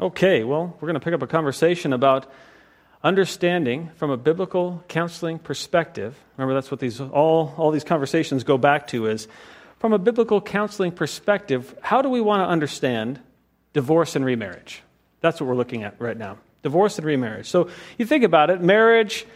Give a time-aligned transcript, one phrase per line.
[0.00, 2.26] Okay, well, we're going to pick up a conversation about
[3.04, 6.18] understanding from a biblical counseling perspective.
[6.38, 9.28] Remember, that's what these all, all these conversations go back to is
[9.78, 13.20] from a biblical counseling perspective, how do we want to understand
[13.74, 14.82] divorce and remarriage?
[15.20, 16.38] That's what we're looking at right now.
[16.62, 17.50] Divorce and remarriage.
[17.50, 19.26] So you think about it, marriage,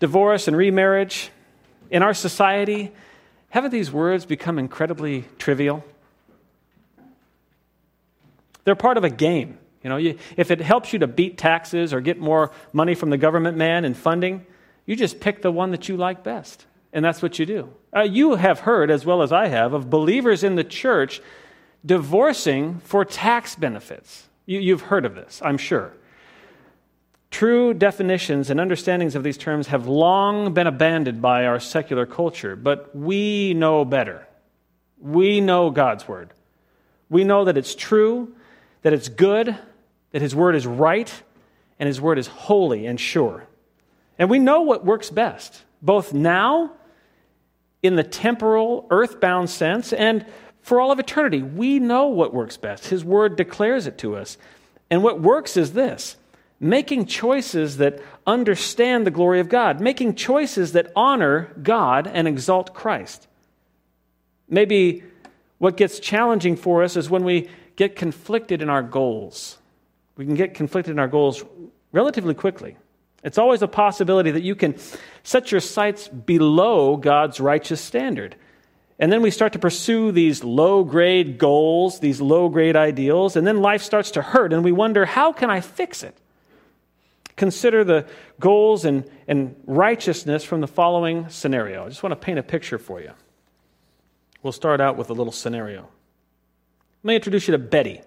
[0.00, 1.30] divorce, and remarriage
[1.90, 2.92] in our society,
[3.50, 5.84] haven't these words become incredibly trivial?
[8.64, 9.58] They're part of a game.
[9.84, 13.10] You know, you, if it helps you to beat taxes or get more money from
[13.10, 14.46] the government man and funding,
[14.86, 16.64] you just pick the one that you like best.
[16.92, 17.68] And that's what you do.
[17.94, 21.20] Uh, you have heard, as well as I have, of believers in the church
[21.84, 24.26] divorcing for tax benefits.
[24.46, 25.92] You, you've heard of this, I'm sure.
[27.30, 32.56] True definitions and understandings of these terms have long been abandoned by our secular culture,
[32.56, 34.26] but we know better.
[34.98, 36.30] We know God's Word.
[37.10, 38.34] We know that it's true,
[38.82, 39.58] that it's good,
[40.14, 41.12] that His Word is right
[41.80, 43.48] and His Word is holy and sure.
[44.16, 46.70] And we know what works best, both now,
[47.82, 50.24] in the temporal, earthbound sense, and
[50.62, 51.42] for all of eternity.
[51.42, 52.86] We know what works best.
[52.86, 54.38] His Word declares it to us.
[54.88, 56.14] And what works is this
[56.60, 62.72] making choices that understand the glory of God, making choices that honor God and exalt
[62.72, 63.26] Christ.
[64.48, 65.02] Maybe
[65.58, 69.58] what gets challenging for us is when we get conflicted in our goals
[70.16, 71.44] we can get conflicted in our goals
[71.92, 72.76] relatively quickly.
[73.22, 74.76] It's always a possibility that you can
[75.22, 78.36] set your sights below God's righteous standard.
[78.98, 83.46] And then we start to pursue these low grade goals, these low grade ideals, and
[83.46, 86.16] then life starts to hurt, and we wonder, how can I fix it?
[87.36, 88.06] Consider the
[88.38, 91.84] goals and, and righteousness from the following scenario.
[91.84, 93.10] I just want to paint a picture for you.
[94.44, 95.88] We'll start out with a little scenario.
[97.02, 98.02] Let me introduce you to Betty.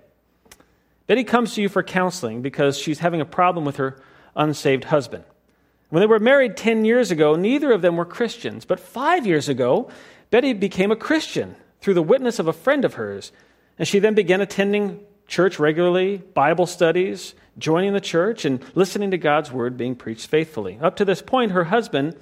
[1.08, 3.98] Betty comes to you for counseling because she's having a problem with her
[4.36, 5.24] unsaved husband.
[5.90, 8.66] When they were married 10 years ago, neither of them were Christians.
[8.66, 9.90] But five years ago,
[10.30, 13.32] Betty became a Christian through the witness of a friend of hers.
[13.80, 19.18] And she then began attending church regularly, Bible studies, joining the church, and listening to
[19.18, 20.78] God's word being preached faithfully.
[20.82, 22.18] Up to this point, her husband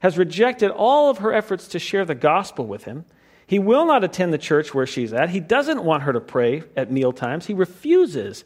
[0.00, 3.06] has rejected all of her efforts to share the gospel with him
[3.46, 5.30] he will not attend the church where she's at.
[5.30, 7.46] He doesn't want her to pray at meal times.
[7.46, 8.44] He refuses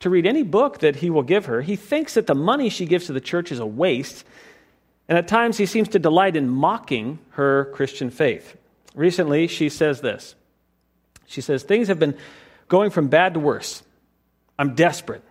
[0.00, 1.62] to read any book that he will give her.
[1.62, 4.24] He thinks that the money she gives to the church is a waste.
[5.08, 8.56] And at times he seems to delight in mocking her Christian faith.
[8.94, 10.36] Recently, she says this
[11.26, 12.16] She says, Things have been
[12.68, 13.82] going from bad to worse.
[14.58, 15.22] I'm desperate.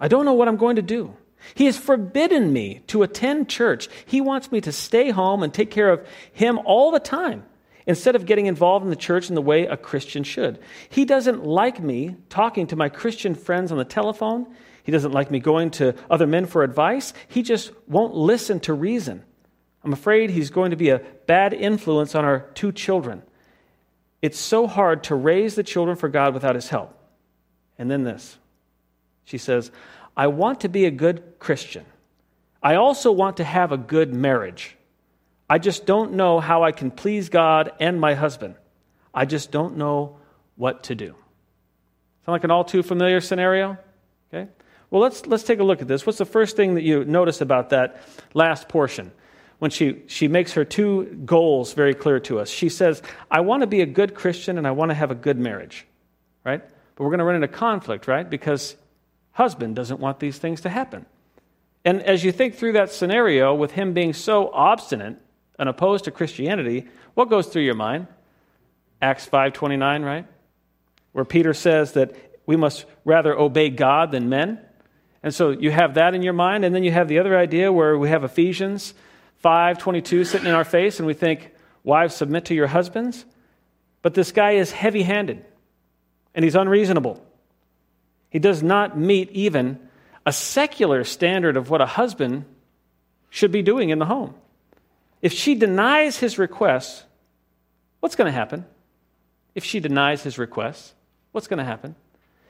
[0.00, 1.14] I don't know what I'm going to do.
[1.54, 3.88] He has forbidden me to attend church.
[4.04, 7.44] He wants me to stay home and take care of him all the time
[7.86, 10.58] instead of getting involved in the church in the way a Christian should.
[10.88, 14.46] He doesn't like me talking to my Christian friends on the telephone.
[14.82, 17.12] He doesn't like me going to other men for advice.
[17.28, 19.24] He just won't listen to reason.
[19.84, 23.22] I'm afraid he's going to be a bad influence on our two children.
[24.20, 26.98] It's so hard to raise the children for God without his help.
[27.78, 28.38] And then this
[29.24, 29.70] she says,
[30.16, 31.84] I want to be a good Christian.
[32.62, 34.76] I also want to have a good marriage.
[35.48, 38.56] I just don't know how I can please God and my husband.
[39.14, 40.18] I just don't know
[40.56, 41.14] what to do.
[42.24, 43.78] Sound like an all too familiar scenario?
[44.32, 44.50] Okay.
[44.90, 46.04] Well, let's, let's take a look at this.
[46.04, 48.02] What's the first thing that you notice about that
[48.34, 49.12] last portion?
[49.58, 52.50] When she, she makes her two goals very clear to us.
[52.50, 55.14] She says, I want to be a good Christian and I want to have a
[55.14, 55.86] good marriage,
[56.44, 56.62] right?
[56.94, 58.28] But we're going to run into conflict, right?
[58.28, 58.76] Because
[59.32, 61.06] husband doesn't want these things to happen.
[61.84, 65.16] And as you think through that scenario, with him being so obstinate,
[65.58, 68.06] and opposed to Christianity, what goes through your mind?
[69.00, 70.26] Acts 5:29, right?
[71.12, 72.14] Where Peter says that
[72.46, 74.60] we must rather obey God than men.
[75.22, 77.72] And so you have that in your mind and then you have the other idea
[77.72, 78.94] where we have Ephesians
[79.42, 81.52] 5:22 sitting in our face and we think,
[81.84, 83.24] "Wives submit to your husbands."
[84.02, 85.44] But this guy is heavy-handed
[86.34, 87.24] and he's unreasonable.
[88.30, 89.80] He does not meet even
[90.24, 92.44] a secular standard of what a husband
[93.30, 94.34] should be doing in the home.
[95.26, 97.02] If she denies his request,
[97.98, 98.64] what's going to happen?
[99.56, 100.94] If she denies his request,
[101.32, 101.96] what's going to happen?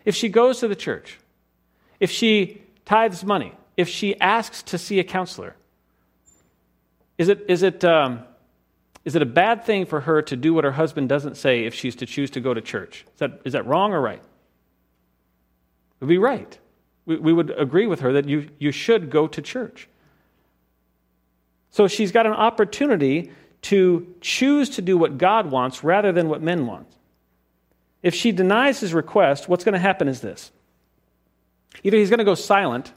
[0.05, 1.19] If she goes to the church,
[2.01, 5.57] if she tithes money, if she asks to see a counselor,
[7.17, 8.25] is it, is it, um,
[9.07, 11.73] is it a bad thing for her to do what her husband doesn't say if
[11.73, 13.07] she's to choose to go to church?
[13.15, 14.21] Is that, is that wrong or right?
[14.21, 16.59] It would be right.
[17.07, 19.89] We, we would agree with her that you, you should go to church.
[21.77, 23.31] So she's got an opportunity
[23.61, 26.87] to choose to do what God wants rather than what men want.
[28.03, 30.51] If she denies his request, what's going to happen is this
[31.85, 32.95] Either he's going to go silent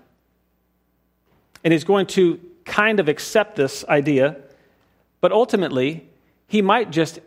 [1.61, 4.37] and he's going to kind of accept this idea,
[5.19, 6.07] but ultimately,
[6.47, 7.19] he might just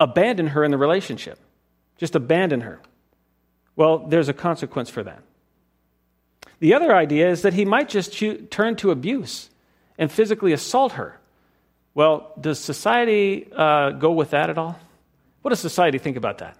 [0.00, 1.38] abandon her in the relationship.
[1.98, 2.80] Just abandon her.
[3.76, 5.20] Well, there's a consequence for that.
[6.60, 8.18] The other idea is that he might just
[8.50, 9.50] turn to abuse
[9.98, 11.18] and physically assault her.
[11.94, 14.78] Well, does society uh, go with that at all?
[15.42, 16.56] What does society think about that?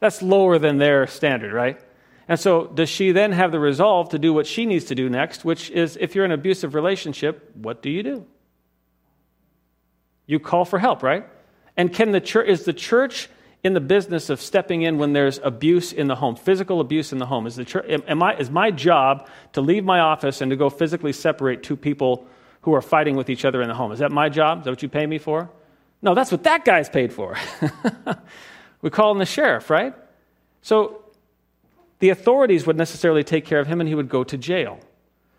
[0.00, 1.80] That's lower than their standard, right?
[2.28, 5.08] And so, does she then have the resolve to do what she needs to do
[5.08, 8.26] next, which is if you're in an abusive relationship, what do you do?
[10.26, 11.26] You call for help, right?
[11.76, 13.28] And can the church, is the church
[13.64, 17.18] in the business of stepping in when there's abuse in the home, physical abuse in
[17.18, 17.46] the home?
[17.46, 20.70] Is, the church, am I, is my job to leave my office and to go
[20.70, 22.26] physically separate two people
[22.62, 23.92] who are fighting with each other in the home?
[23.92, 24.60] Is that my job?
[24.60, 25.50] Is that what you pay me for?
[26.00, 27.36] No, that's what that guy's paid for.
[28.82, 29.94] we call him the sheriff, right?
[30.62, 31.04] So
[32.00, 34.80] the authorities would necessarily take care of him and he would go to jail.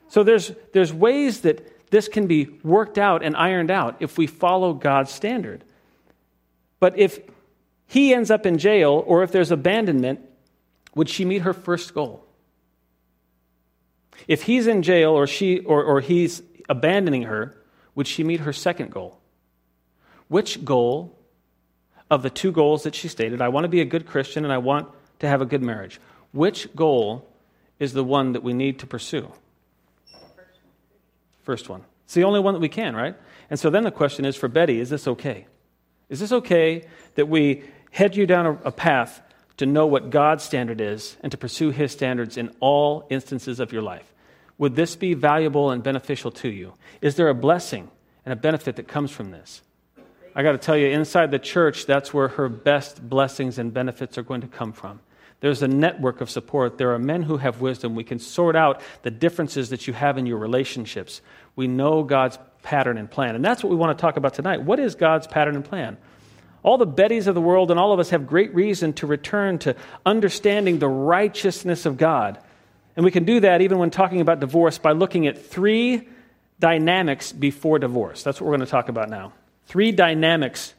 [0.08, 4.28] So there's, there's ways that this can be worked out and ironed out if we
[4.28, 5.64] follow God's standard.
[6.80, 7.20] But if
[7.86, 10.22] he ends up in jail or if there's abandonment,
[10.96, 12.26] would she meet her first goal?
[14.28, 17.56] If he's in jail or, she, or, or he's abandoning her,
[17.96, 19.20] would she meet her second goal?
[20.28, 21.18] Which goal
[22.10, 24.54] of the two goals that she stated, I want to be a good Christian and
[24.54, 24.88] I want
[25.20, 26.00] to have a good marriage,
[26.32, 27.28] which goal
[27.80, 29.32] is the one that we need to pursue?
[31.44, 31.84] First one.
[32.06, 33.16] It's the only one that we can, right?
[33.50, 35.48] And so then the question is for Betty, is this okay?
[36.10, 39.22] Is this okay that we head you down a, path
[39.58, 43.72] to know what God's standard is and to pursue His standards in all instances of
[43.72, 44.13] your life?
[44.58, 46.74] Would this be valuable and beneficial to you?
[47.02, 47.90] Is there a blessing
[48.26, 49.62] and a benefit that comes from this?
[50.36, 54.18] I got to tell you, inside the church, that's where her best blessings and benefits
[54.18, 55.00] are going to come from.
[55.42, 56.78] There's a network of support.
[56.78, 57.96] There are men who have wisdom.
[57.96, 61.22] We can sort out the differences that you have in your relationships.
[61.56, 63.36] We know God's pattern and plan.
[63.36, 64.64] And that's what we want to talk about tonight.
[64.64, 65.98] What is God's pattern and plan?
[66.64, 69.60] All the Bettys of the world and all of us have great reason to return
[69.60, 69.76] to
[70.06, 72.40] understanding the righteousness of God.
[72.96, 76.08] And we can do that even when talking about divorce by looking at three
[76.60, 78.24] dynamics before divorce.
[78.24, 79.34] That's what we're going to talk about now.
[79.66, 80.74] Three dynamics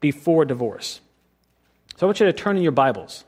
[0.00, 1.00] before divorce.
[1.96, 3.24] So I want you to turn in your Bibles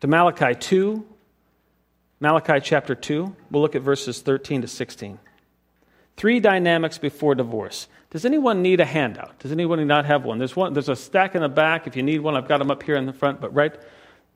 [0.00, 1.06] to Malachi 2,
[2.20, 3.34] Malachi chapter 2.
[3.50, 5.18] We'll look at verses 13 to 16.
[6.16, 7.88] Three dynamics before divorce.
[8.10, 9.38] Does anyone need a handout?
[9.38, 10.38] Does anyone not have one?
[10.38, 10.72] There's one.
[10.72, 11.86] There's a stack in the back.
[11.86, 13.40] If you need one, I've got them up here in the front.
[13.40, 13.74] But right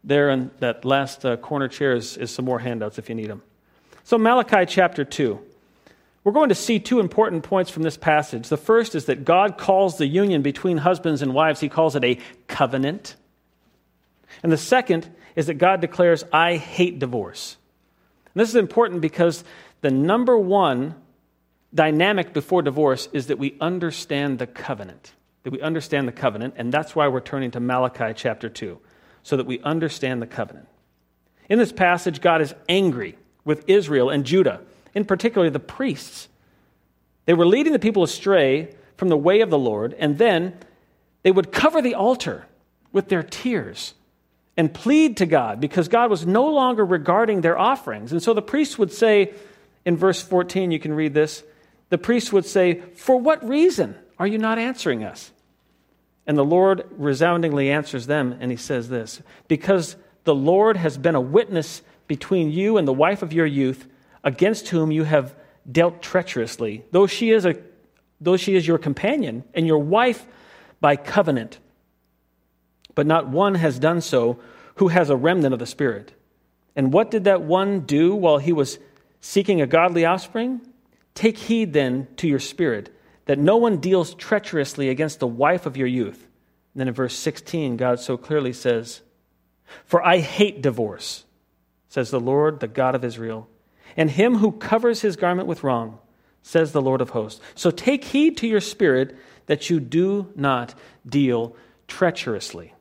[0.03, 3.29] there in that last uh, corner chair is, is some more handouts if you need
[3.29, 3.43] them.
[4.05, 5.39] So Malachi chapter 2.
[6.23, 8.49] We're going to see two important points from this passage.
[8.49, 12.05] The first is that God calls the union between husbands and wives, He calls it
[12.05, 13.17] a covenant.
[14.43, 17.57] And the second is that God declares, I hate divorce.
[18.35, 19.45] And this is important because
[19.81, 20.95] the number one
[21.75, 25.13] dynamic before divorce is that we understand the covenant.
[25.45, 28.79] That we understand the covenant, and that's why we're turning to Malachi chapter 2,
[29.23, 30.69] so that we understand the covenant.
[31.49, 34.61] In this passage, God is angry with Israel and Judah,
[34.95, 36.29] in particular the priests.
[37.27, 40.55] They were leading the people astray from the way of the Lord, and then
[41.23, 42.47] they would cover the altar
[42.93, 43.95] with their tears
[44.57, 48.13] and plead to God because God was no longer regarding their offerings.
[48.13, 49.33] And so the priests would say,
[49.85, 51.43] in verse 14, you can read this,
[51.89, 55.31] the priests would say, For what reason are you not answering us?
[56.31, 61.17] And the Lord resoundingly answers them, and he says this Because the Lord has been
[61.17, 63.89] a witness between you and the wife of your youth,
[64.23, 65.35] against whom you have
[65.69, 67.57] dealt treacherously, though she is, a,
[68.21, 70.25] though she is your companion and your wife
[70.81, 71.59] by covenant.
[72.95, 74.39] But not one has done so
[74.77, 76.13] who has a remnant of the Spirit.
[76.77, 78.79] And what did that one do while he was
[79.21, 80.61] seeking a godly offspring?
[81.13, 82.95] Take heed then to your spirit,
[83.31, 86.21] that no one deals treacherously against the wife of your youth.
[86.75, 89.03] And then in verse 16, God so clearly says,
[89.85, 91.25] For I hate divorce,
[91.89, 93.47] says the Lord, the God of Israel,
[93.97, 96.01] and him who covers his garment with wrong,
[96.43, 97.41] says the Lord of hosts.
[97.55, 100.75] So take heed to your spirit that you do not
[101.09, 101.55] deal
[101.87, 102.75] treacherously.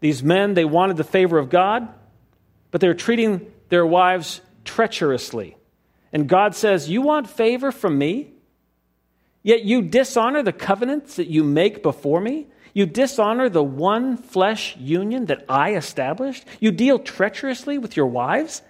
[0.00, 1.88] These men, they wanted the favor of God,
[2.72, 5.56] but they're treating their wives treacherously.
[6.12, 8.32] And God says, You want favor from me?
[9.48, 12.48] Yet you dishonor the covenants that you make before me?
[12.74, 16.44] You dishonor the one flesh union that I established?
[16.60, 18.60] You deal treacherously with your wives?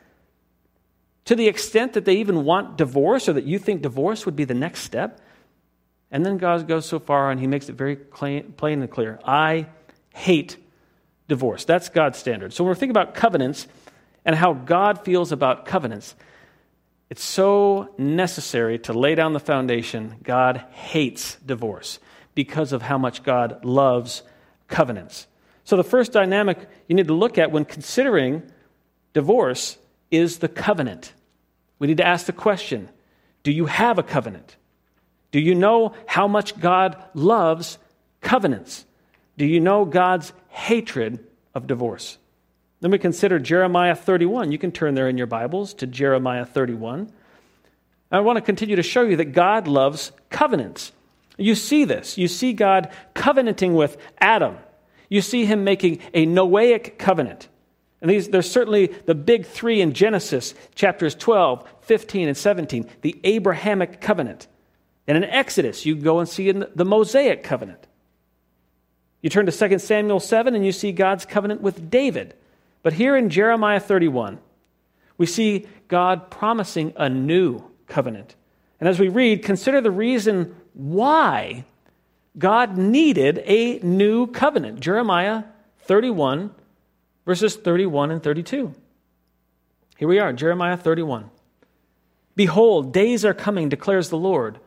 [1.25, 4.45] To the extent that they even want divorce or that you think divorce would be
[4.45, 5.21] the next step?
[6.13, 9.67] And then God goes so far and he makes it very plain and clear I
[10.15, 10.59] hate
[11.27, 11.65] divorce.
[11.65, 12.53] That's God's standard.
[12.53, 13.67] So when we're thinking about covenants,
[14.25, 16.15] and how God feels about covenants,
[17.11, 20.17] it's so necessary to lay down the foundation.
[20.23, 21.99] God hates divorce
[22.35, 24.23] because of how much God loves
[24.69, 25.27] covenants.
[25.65, 28.43] So, the first dynamic you need to look at when considering
[29.15, 29.79] divorce
[30.11, 31.13] is the covenant.
[31.79, 32.89] We need to ask the question
[33.43, 34.57] Do you have a covenant?
[35.31, 37.79] Do you know how much God loves
[38.21, 38.85] covenants?
[39.37, 41.25] Do you know God's hatred
[41.55, 42.19] of divorce?
[42.81, 44.53] Then we consider Jeremiah 31.
[44.53, 47.13] You can turn there in your Bibles to Jeremiah 31.
[48.11, 50.93] I want to continue to show you that God loves covenants.
[51.37, 52.17] You see this.
[52.17, 54.59] You see God covenanting with Adam.
[55.09, 57.49] You see him making a Noahic covenant.
[58.01, 63.19] And these, there's certainly the big three in Genesis, chapters 12, 15, and 17, the
[63.25, 64.47] Abrahamic covenant.
[65.07, 67.87] And in Exodus, you go and see in the Mosaic covenant.
[69.21, 72.35] You turn to 2 Samuel 7 and you see God's covenant with David.
[72.83, 74.39] But here in Jeremiah 31,
[75.17, 78.35] we see God promising a new covenant.
[78.81, 81.65] And as we read, consider the reason why
[82.39, 84.81] God needed a new covenant.
[84.81, 85.45] Jeremiah
[85.81, 86.53] 31,
[87.27, 88.75] verses 31 and 32.
[89.97, 91.31] Here we are, Jeremiah 31.
[92.37, 94.61] Behold, days are coming, declares the Lord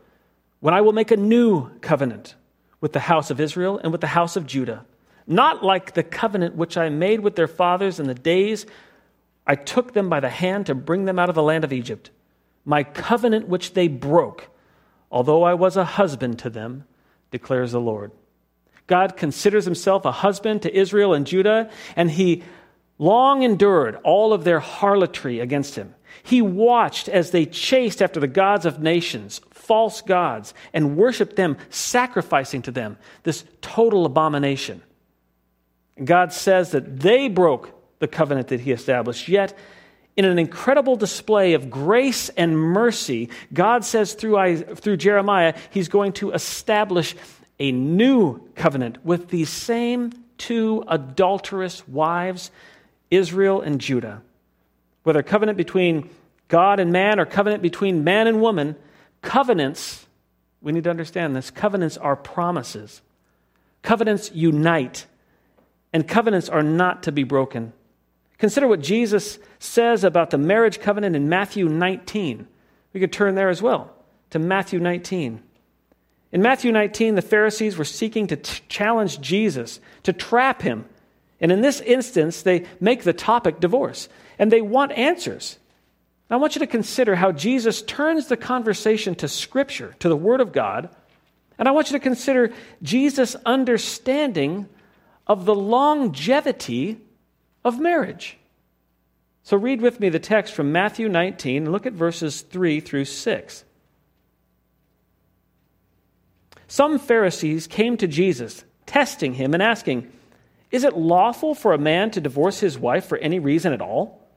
[0.59, 2.35] when I will make a new covenant
[2.81, 4.85] with the house of Israel and with the house of Judah,
[5.27, 8.65] not like the covenant which I made with their fathers in the days
[9.45, 12.11] I took them by the hand to bring them out of the land of Egypt,
[12.63, 14.49] my covenant which they broke,
[15.11, 16.85] although I was a husband to them,
[17.31, 18.11] declares the Lord.
[18.87, 22.43] God considers himself a husband to Israel and Judah, and he
[22.97, 25.95] long endured all of their harlotry against him.
[26.23, 31.57] He watched as they chased after the gods of nations, false gods and worshiped them,
[31.69, 34.83] sacrificing to them this total abomination.
[36.03, 39.57] God says that they broke the covenant that He established, yet,
[40.17, 46.13] in an incredible display of grace and mercy, God says through, through Jeremiah, He's going
[46.13, 47.15] to establish
[47.59, 52.51] a new covenant with these same two adulterous wives,
[53.09, 54.21] Israel and Judah.
[55.03, 56.09] Whether covenant between
[56.47, 58.75] God and man or covenant between man and woman,
[59.21, 60.07] Covenants,
[60.61, 63.01] we need to understand this, covenants are promises.
[63.83, 65.05] Covenants unite,
[65.93, 67.73] and covenants are not to be broken.
[68.37, 72.47] Consider what Jesus says about the marriage covenant in Matthew 19.
[72.93, 73.93] We could turn there as well
[74.31, 75.41] to Matthew 19.
[76.31, 80.85] In Matthew 19, the Pharisees were seeking to t- challenge Jesus, to trap him.
[81.41, 84.07] And in this instance, they make the topic divorce.
[84.39, 85.59] And they want answers.
[86.29, 90.15] Now, I want you to consider how Jesus turns the conversation to Scripture, to the
[90.15, 90.89] Word of God.
[91.59, 94.69] And I want you to consider Jesus' understanding
[95.31, 96.99] of the longevity
[97.63, 98.37] of marriage.
[99.43, 103.05] So, read with me the text from Matthew 19 and look at verses 3 through
[103.05, 103.63] 6.
[106.67, 110.11] Some Pharisees came to Jesus, testing him and asking,
[110.69, 114.27] Is it lawful for a man to divorce his wife for any reason at all?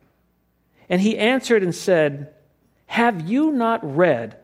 [0.89, 2.33] And he answered and said,
[2.87, 4.37] Have you not read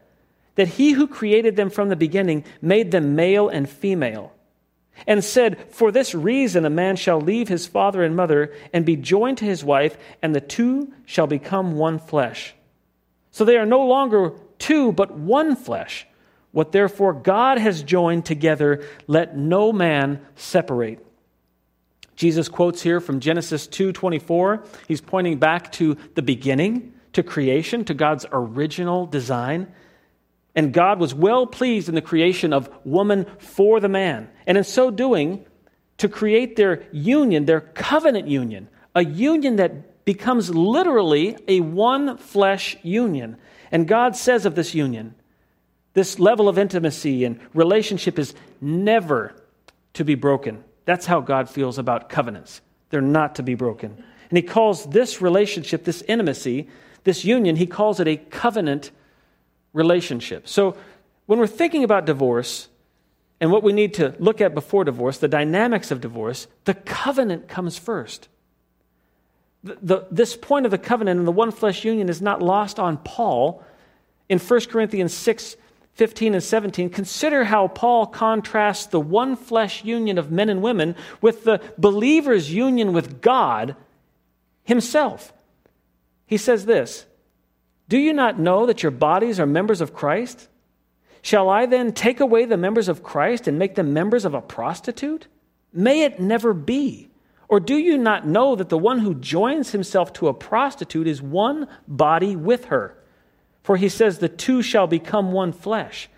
[0.56, 4.32] that he who created them from the beginning made them male and female?
[5.06, 8.96] And said, For this reason a man shall leave his father and mother and be
[8.96, 12.54] joined to his wife, and the two shall become one flesh.
[13.30, 16.06] So they are no longer two, but one flesh.
[16.52, 21.04] What therefore God has joined together, let no man separate.
[22.16, 24.64] Jesus quotes here from Genesis 2:24.
[24.88, 29.68] He's pointing back to the beginning, to creation, to God's original design.
[30.54, 34.28] And God was well pleased in the creation of woman for the man.
[34.46, 35.46] And in so doing,
[35.98, 42.76] to create their union, their covenant union, a union that becomes literally a one flesh
[42.82, 43.36] union.
[43.70, 45.14] And God says of this union,
[45.92, 49.34] this level of intimacy and relationship is never
[49.94, 50.64] to be broken.
[50.84, 52.60] That's how God feels about covenants.
[52.90, 54.02] They're not to be broken.
[54.30, 56.68] And he calls this relationship, this intimacy,
[57.04, 58.90] this union, he calls it a covenant
[59.72, 60.48] relationship.
[60.48, 60.76] So
[61.26, 62.68] when we're thinking about divorce
[63.40, 67.48] and what we need to look at before divorce, the dynamics of divorce, the covenant
[67.48, 68.28] comes first.
[69.62, 72.78] The, the, this point of the covenant and the one flesh union is not lost
[72.78, 73.62] on Paul.
[74.28, 75.56] In 1 Corinthians 6
[75.94, 80.94] 15 and 17, consider how Paul contrasts the one flesh union of men and women
[81.20, 83.76] with the believer's union with God
[84.64, 85.34] himself.
[86.26, 87.04] He says this
[87.90, 90.46] Do you not know that your bodies are members of Christ?
[91.22, 94.40] Shall I then take away the members of Christ and make them members of a
[94.40, 95.26] prostitute?
[95.72, 97.10] May it never be.
[97.48, 101.20] Or do you not know that the one who joins himself to a prostitute is
[101.20, 102.96] one body with her?
[103.64, 106.08] For he says, The two shall become one flesh.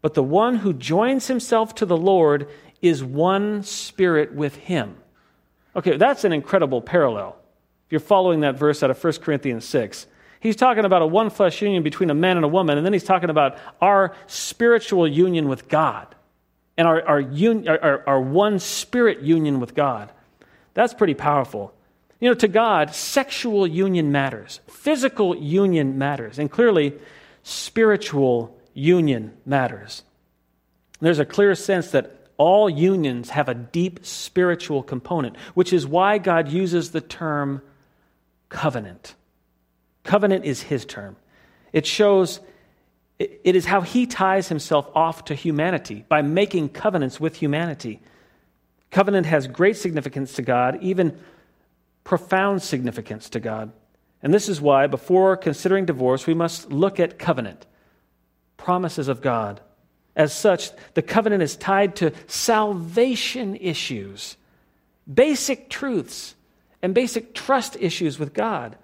[0.00, 2.48] But the one who joins himself to the Lord
[2.80, 4.96] is one spirit with him.
[5.76, 7.36] Okay, that's an incredible parallel.
[7.84, 10.06] If you're following that verse out of 1 Corinthians 6,
[10.44, 12.92] he's talking about a one flesh union between a man and a woman, and then
[12.92, 16.14] he's talking about our spiritual union with God
[16.76, 20.12] and our, our, un, our, our one spirit union with God.
[20.74, 21.74] That's pretty powerful.
[22.20, 26.94] You know, to God, sexual union matters, physical union matters, and clearly,
[27.42, 30.02] spiritual union matters.
[31.00, 36.18] There's a clear sense that all unions have a deep spiritual component, which is why
[36.18, 37.62] God uses the term
[38.48, 39.14] covenant.
[40.04, 41.16] Covenant is his term.
[41.72, 42.38] It shows,
[43.18, 48.00] it is how he ties himself off to humanity by making covenants with humanity.
[48.90, 51.18] Covenant has great significance to God, even
[52.04, 53.72] profound significance to God.
[54.22, 57.66] And this is why, before considering divorce, we must look at covenant,
[58.56, 59.60] promises of God.
[60.14, 64.36] As such, the covenant is tied to salvation issues,
[65.12, 66.34] basic truths,
[66.82, 68.76] and basic trust issues with God.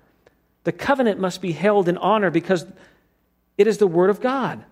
[0.65, 2.67] The covenant must be held in honor because
[3.57, 4.65] it is the Word of God,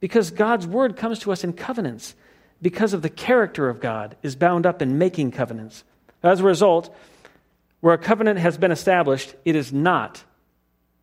[0.00, 2.14] because God's Word comes to us in covenants
[2.62, 5.82] because of the character of God, is bound up in making covenants.
[6.22, 6.94] As a result,
[7.80, 10.22] where a covenant has been established, it is not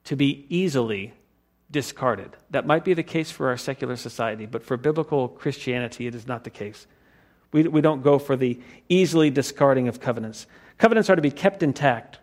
[0.04, 1.14] to be easily
[1.72, 2.30] discarded.
[2.52, 6.28] That might be the case for our secular society, but for biblical Christianity, it is
[6.28, 6.86] not the case.
[7.52, 10.48] We, we don't go for the easily discarding of covenants.
[10.78, 12.20] Covenants are to be kept intact.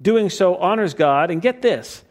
[0.00, 2.04] Doing so honors God, and get this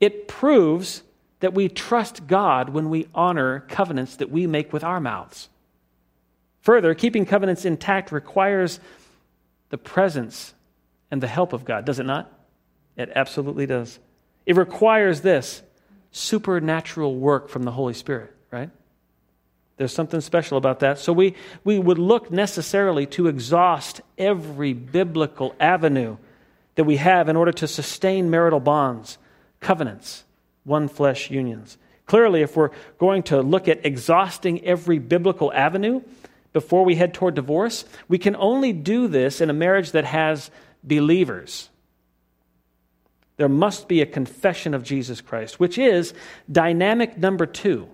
[0.00, 1.02] it proves
[1.40, 5.48] that we trust God when we honor covenants that we make with our mouths.
[6.62, 8.80] Further, keeping covenants intact requires
[9.70, 10.54] the presence
[11.10, 12.32] and the help of God, does it not?
[12.96, 13.98] It absolutely does.
[14.44, 15.62] It requires this
[16.10, 18.70] supernatural work from the Holy Spirit, right?
[19.76, 20.98] There's something special about that.
[20.98, 26.16] So we, we would look necessarily to exhaust every biblical avenue
[26.78, 29.18] that we have in order to sustain marital bonds,
[29.58, 30.22] covenants,
[30.62, 31.76] one flesh unions.
[32.06, 36.02] Clearly, if we're going to look at exhausting every biblical avenue,
[36.52, 40.52] before we head toward divorce, we can only do this in a marriage that has
[40.84, 41.68] believers.
[43.38, 46.14] There must be a confession of Jesus Christ, which is
[46.48, 47.88] dynamic number two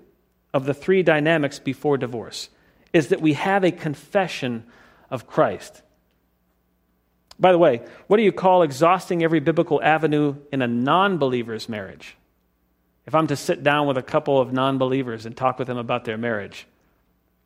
[0.53, 2.51] of the three dynamics before divorce,
[2.93, 4.67] is that we have a confession
[5.11, 5.81] of Christ.
[7.39, 11.69] By the way, what do you call exhausting every biblical avenue in a non believer's
[11.69, 12.17] marriage?
[13.07, 15.79] If I'm to sit down with a couple of non believers and talk with them
[15.79, 16.67] about their marriage,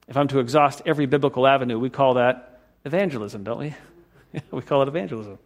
[0.07, 3.75] if I'm to exhaust every biblical avenue, we call that evangelism, don't we?
[4.51, 5.39] we call it evangelism.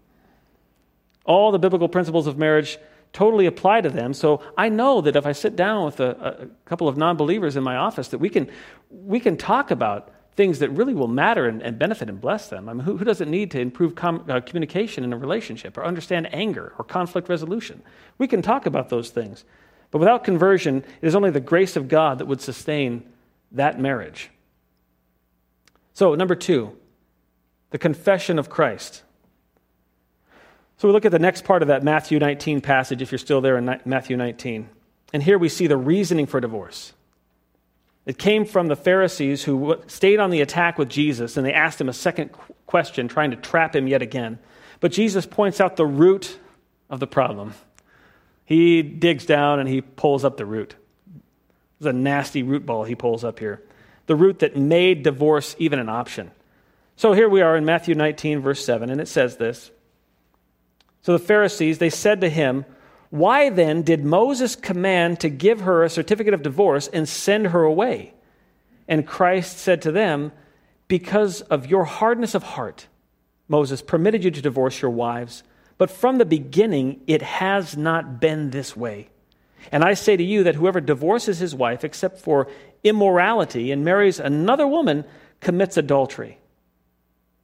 [1.25, 2.79] All the biblical principles of marriage
[3.13, 4.15] totally apply to them.
[4.15, 6.11] So I know that if I sit down with a,
[6.43, 8.51] a couple of non believers in my office, that we can,
[8.91, 12.69] we can talk about things that really will matter and, and benefit and bless them.
[12.69, 15.85] I mean, who, who doesn't need to improve com, uh, communication in a relationship or
[15.85, 17.83] understand anger or conflict resolution?
[18.19, 19.45] We can talk about those things.
[19.91, 23.05] But without conversion, it is only the grace of God that would sustain
[23.53, 24.31] that marriage.
[25.93, 26.75] So, number two,
[27.71, 29.03] the confession of Christ.
[30.79, 33.43] So, we look at the next part of that Matthew 19 passage, if you're still
[33.43, 34.71] there in Matthew 19.
[35.13, 36.95] And here we see the reasoning for divorce.
[38.05, 41.81] It came from the Pharisees who stayed on the attack with Jesus, and they asked
[41.81, 42.31] him a second
[42.67, 44.39] question, trying to trap him yet again.
[44.81, 46.39] But Jesus points out the root
[46.91, 47.55] of the problem.
[48.45, 50.75] He digs down and he pulls up the root.
[51.79, 53.63] It's a nasty root ball he pulls up here
[54.07, 56.31] the root that made divorce even an option.
[56.97, 59.71] So here we are in Matthew 19, verse 7, and it says this.
[61.03, 62.65] So the Pharisees, they said to him,
[63.13, 67.63] Why then did Moses command to give her a certificate of divorce and send her
[67.63, 68.15] away?
[68.89, 70.33] And Christ said to them,
[70.89, 72.87] Because of your hardness of heart,
[73.49, 75.43] Moses permitted you to divorce your wives,
[75.77, 79.11] but from the beginning it has not been this way.
[79.71, 82.49] And I say to you that whoever divorces his wife except for
[82.83, 85.05] immorality and marries another woman
[85.41, 86.39] commits adultery.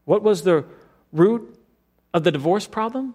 [0.06, 0.64] What was the
[1.12, 1.60] root
[2.14, 3.14] of the divorce problem?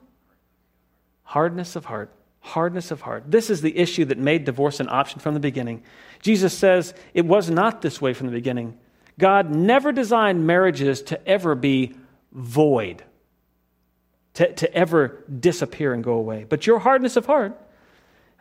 [1.24, 2.12] Hardness of heart.
[2.44, 3.24] Hardness of heart.
[3.26, 5.82] This is the issue that made divorce an option from the beginning.
[6.22, 8.78] Jesus says it was not this way from the beginning.
[9.18, 11.96] God never designed marriages to ever be
[12.34, 13.02] void,
[14.34, 16.46] to, to ever disappear and go away.
[16.48, 17.58] But your hardness of heart,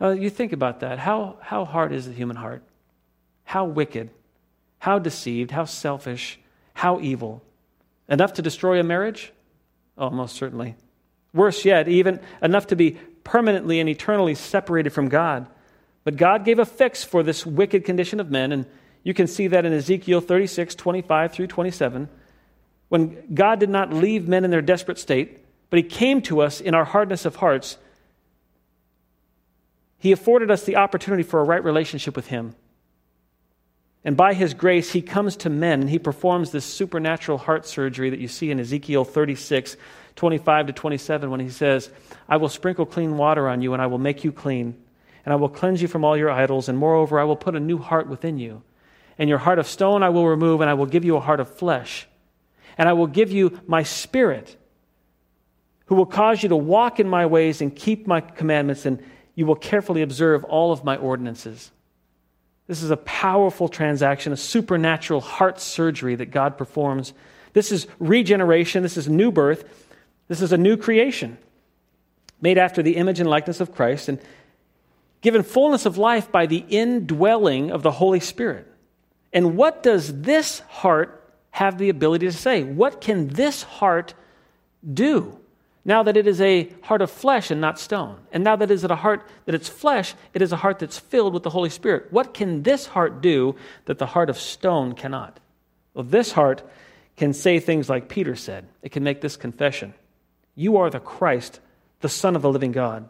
[0.01, 0.99] uh, you think about that.
[0.99, 2.65] How, how hard is the human heart?
[3.45, 4.11] How wicked,
[4.81, 6.41] how deceived, how selfish,
[6.75, 7.41] how evil.
[8.09, 9.33] Enough to destroy a marriage?
[9.97, 10.75] Oh, most certainly.
[11.33, 15.47] Worse yet, even enough to be permanently and eternally separated from God.
[16.05, 18.67] But God gave a fix for this wicked condition of men, and
[19.05, 22.09] you can see that in Ezekiel 36, 25 through 27.
[22.89, 25.39] When God did not leave men in their desperate state,
[25.71, 27.79] but He came to us in our hardness of hearts,
[29.99, 32.55] He afforded us the opportunity for a right relationship with Him.
[34.05, 38.11] And by His grace, He comes to men and He performs this supernatural heart surgery
[38.11, 39.77] that you see in Ezekiel 36,
[40.17, 41.91] 25 to 27, when He says,
[42.29, 44.77] I will sprinkle clean water on you, and I will make you clean,
[45.25, 47.61] and I will cleanse you from all your idols, and moreover, I will put a
[47.61, 48.63] new heart within you.
[49.19, 51.41] And your heart of stone I will remove, and I will give you a heart
[51.41, 52.09] of flesh.
[52.79, 54.57] And I will give you my spirit,
[55.87, 59.03] who will cause you to walk in my ways and keep my commandments, and
[59.35, 61.71] you will carefully observe all of my ordinances.
[62.67, 67.13] This is a powerful transaction, a supernatural heart surgery that God performs.
[67.53, 68.83] This is regeneration.
[68.83, 69.82] This is new birth.
[70.33, 71.37] This is a new creation
[72.41, 74.19] made after the image and likeness of Christ and
[75.21, 78.67] given fullness of life by the indwelling of the Holy Spirit.
[79.35, 82.63] And what does this heart have the ability to say?
[82.63, 84.15] What can this heart
[84.91, 85.39] do?
[85.85, 88.17] Now that it is a heart of flesh and not stone.
[88.33, 90.99] And now that it is a heart that it's flesh, it is a heart that's
[90.99, 92.07] filled with the Holy Spirit.
[92.11, 95.41] What can this heart do that the heart of stone cannot?
[95.93, 96.63] Well, this heart
[97.19, 98.67] can say things like Peter said.
[98.81, 99.93] It can make this confession
[100.55, 101.61] You are the Christ,
[102.01, 103.09] the Son of the living God.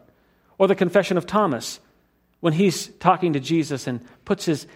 [0.57, 1.79] Or the confession of Thomas
[2.39, 4.67] when he's talking to Jesus and puts his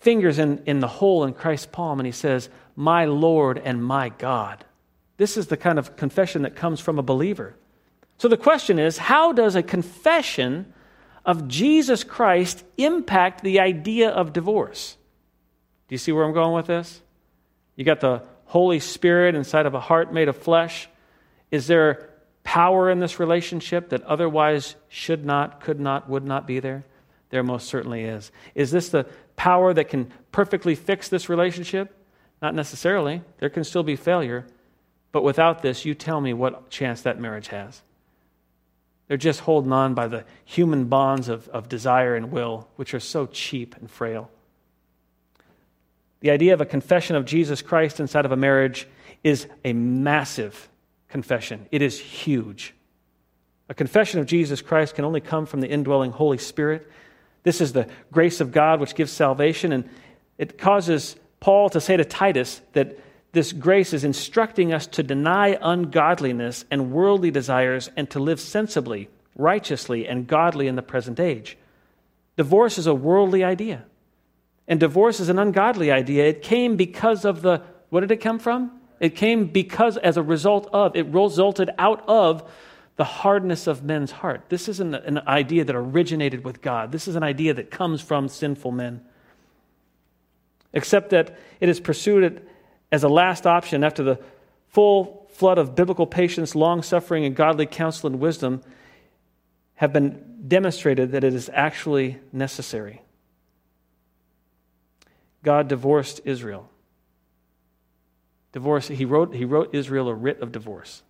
[0.00, 4.10] fingers in, in the hole in Christ's palm and he says, My Lord and my
[4.10, 4.64] God.
[5.16, 7.54] This is the kind of confession that comes from a believer.
[8.20, 10.74] So the question is how does a confession
[11.24, 14.98] of Jesus Christ impact the idea of divorce?
[15.88, 17.00] Do you see where I'm going with this?
[17.76, 20.86] You got the Holy Spirit inside of a heart made of flesh.
[21.50, 22.10] Is there
[22.42, 26.84] power in this relationship that otherwise should not, could not, would not be there?
[27.30, 28.32] There most certainly is.
[28.54, 31.94] Is this the power that can perfectly fix this relationship?
[32.42, 33.22] Not necessarily.
[33.38, 34.46] There can still be failure.
[35.12, 37.82] But without this, you tell me what chance that marriage has.
[39.08, 43.00] They're just holding on by the human bonds of, of desire and will, which are
[43.00, 44.30] so cheap and frail.
[46.20, 48.86] The idea of a confession of Jesus Christ inside of a marriage
[49.24, 50.69] is a massive
[51.10, 51.66] confession.
[51.70, 52.74] It is huge.
[53.68, 56.90] A confession of Jesus Christ can only come from the indwelling Holy Spirit.
[57.42, 59.88] This is the grace of God which gives salvation, and
[60.38, 62.98] it causes Paul to say to Titus that
[63.32, 69.08] this grace is instructing us to deny ungodliness and worldly desires and to live sensibly,
[69.36, 71.56] righteously, and godly in the present age.
[72.36, 73.84] Divorce is a worldly idea,
[74.66, 76.26] and divorce is an ungodly idea.
[76.26, 78.79] It came because of the, what did it come from?
[79.00, 82.48] It came because, as a result of, it resulted out of
[82.96, 84.44] the hardness of men's heart.
[84.50, 86.92] This isn't an idea that originated with God.
[86.92, 89.00] This is an idea that comes from sinful men.
[90.74, 92.46] Except that it is pursued
[92.92, 94.20] as a last option after the
[94.68, 98.60] full flood of biblical patience, long suffering, and godly counsel and wisdom
[99.76, 103.00] have been demonstrated that it is actually necessary.
[105.42, 106.69] God divorced Israel.
[108.52, 111.02] Divorce, he wrote, he wrote Israel a writ of divorce.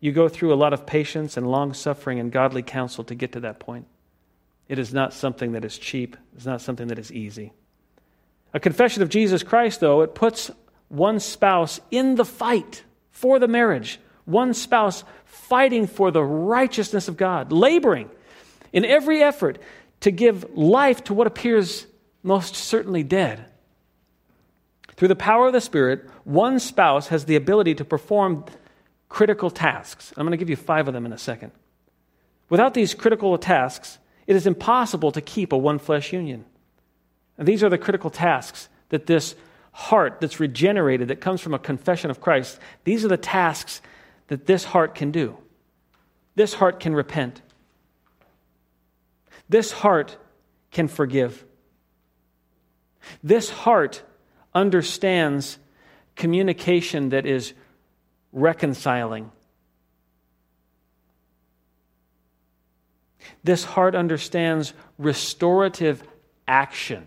[0.00, 3.32] You go through a lot of patience and long suffering and godly counsel to get
[3.32, 3.86] to that point.
[4.68, 7.52] It is not something that is cheap, it's not something that is easy.
[8.52, 10.50] A confession of Jesus Christ, though, it puts
[10.88, 17.16] one spouse in the fight for the marriage, one spouse fighting for the righteousness of
[17.16, 18.10] God, laboring
[18.72, 19.58] in every effort
[20.00, 21.86] to give life to what appears
[22.22, 23.44] most certainly dead.
[24.96, 28.44] Through the power of the Spirit, one spouse has the ability to perform
[29.08, 30.12] critical tasks.
[30.16, 31.52] I'm going to give you five of them in a second.
[32.48, 36.44] Without these critical tasks, it is impossible to keep a one flesh union.
[37.38, 39.34] And these are the critical tasks that this
[39.72, 43.82] heart that's regenerated, that comes from a confession of Christ, these are the tasks
[44.28, 45.36] that this heart can do.
[46.34, 47.42] This heart can repent.
[49.48, 50.16] This heart
[50.70, 51.44] can forgive.
[53.22, 54.02] This heart
[54.56, 55.58] understands
[56.16, 57.52] communication that is
[58.32, 59.30] reconciling.
[63.44, 66.02] This heart understands restorative
[66.48, 67.06] action.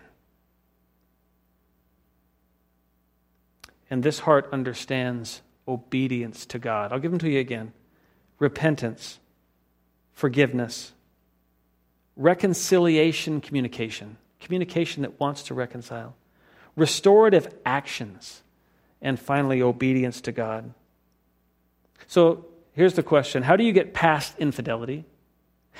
[3.89, 6.91] And this heart understands obedience to God.
[6.93, 7.73] I'll give them to you again
[8.37, 9.19] repentance,
[10.13, 10.93] forgiveness,
[12.15, 16.15] reconciliation, communication, communication that wants to reconcile,
[16.79, 18.41] restorative actions
[19.01, 20.73] and finally, obedience to God.
[22.07, 25.05] So here's the question How do you get past infidelity?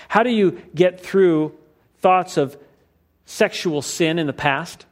[0.08, 1.54] How do you get through
[1.98, 2.58] thoughts of
[3.26, 4.86] sexual sin in the past?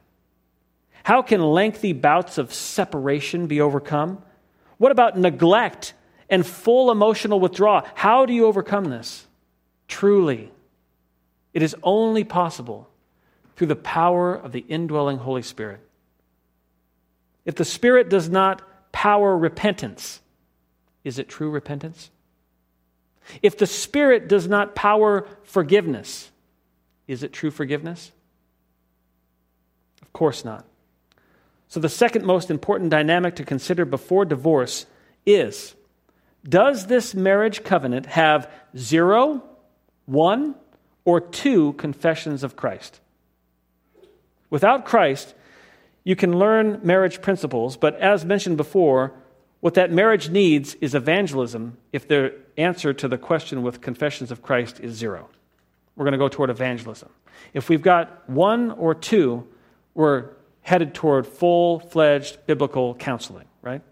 [1.02, 4.22] How can lengthy bouts of separation be overcome?
[4.76, 5.94] What about neglect
[6.28, 7.86] and full emotional withdrawal?
[7.94, 9.26] How do you overcome this?
[9.86, 10.52] Truly,
[11.54, 12.90] it is only possible
[13.56, 15.80] through the power of the indwelling Holy Spirit.
[17.48, 18.60] If the Spirit does not
[18.92, 20.20] power repentance,
[21.02, 22.10] is it true repentance?
[23.40, 26.30] If the Spirit does not power forgiveness,
[27.06, 28.12] is it true forgiveness?
[30.02, 30.66] Of course not.
[31.68, 34.84] So, the second most important dynamic to consider before divorce
[35.24, 35.74] is
[36.46, 39.42] Does this marriage covenant have zero,
[40.04, 40.54] one,
[41.06, 43.00] or two confessions of Christ?
[44.50, 45.34] Without Christ,
[46.08, 49.12] you can learn marriage principles, but as mentioned before,
[49.60, 54.40] what that marriage needs is evangelism if the answer to the question with confessions of
[54.40, 55.28] Christ is zero.
[55.96, 57.10] We're going to go toward evangelism.
[57.52, 59.46] If we've got one or two,
[59.92, 60.30] we're
[60.62, 63.82] headed toward full fledged biblical counseling, right?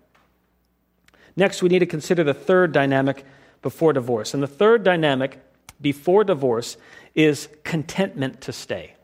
[1.36, 3.26] Next, we need to consider the third dynamic
[3.60, 4.32] before divorce.
[4.32, 5.38] And the third dynamic
[5.82, 6.78] before divorce
[7.14, 8.95] is contentment to stay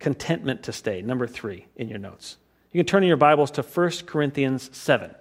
[0.00, 1.02] contentment to stay.
[1.02, 2.38] Number three in your notes.
[2.72, 5.14] You can turn in your Bibles to 1 Corinthians 7.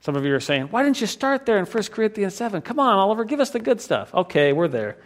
[0.00, 2.62] Some of you are saying, why didn't you start there in 1 Corinthians 7?
[2.62, 4.12] Come on, Oliver, give us the good stuff.
[4.14, 4.96] Okay, we're there.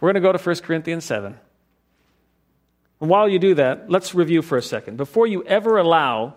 [0.00, 1.36] We're going to go to 1 Corinthians 7.
[3.00, 4.96] And while you do that, let's review for a second.
[4.96, 6.34] Before you ever allow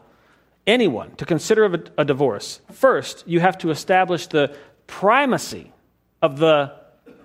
[0.66, 4.56] anyone to consider a, a divorce, first, you have to establish the
[4.88, 5.72] primacy
[6.22, 6.74] of the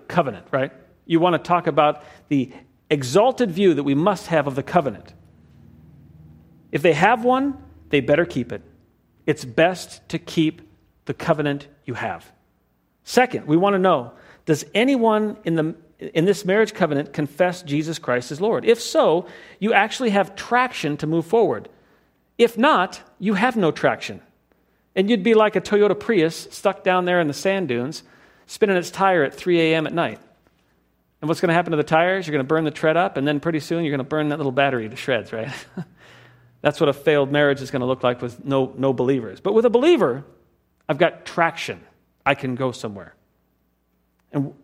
[0.09, 0.73] covenant, right?
[1.07, 2.53] You want to talk about the
[2.91, 5.15] exalted view that we must have of the covenant.
[6.73, 7.57] If they have one,
[7.89, 8.63] they better keep it.
[9.27, 10.63] It's best to keep
[11.05, 12.31] the covenant you have.
[13.05, 14.13] Second, we want to know
[14.47, 15.77] does anyone in, the,
[16.15, 18.65] in this marriage covenant confess Jesus Christ as Lord?
[18.65, 19.27] If so,
[19.61, 21.69] you actually have traction to move forward.
[22.39, 24.21] If not, you have no traction.
[24.97, 28.03] And you'd be like a Toyota Prius stuck down there in the sand dunes,
[28.47, 29.87] spinning its tire at 3 a.m.
[29.87, 30.19] at night.
[31.21, 32.27] And what's going to happen to the tires?
[32.27, 34.31] You're going to burn the tread up, and then pretty soon you're going to burn
[34.31, 35.53] that little battery to shreds, right?
[36.63, 39.41] That's what a failed marriage is going to look like with no, no believers.
[39.41, 40.25] But with a believer,
[40.89, 41.81] I've got traction.
[42.25, 43.15] I can go somewhere.
[44.33, 44.55] And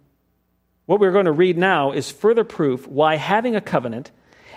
[0.87, 4.11] what we're going to read now is further proof why having a covenant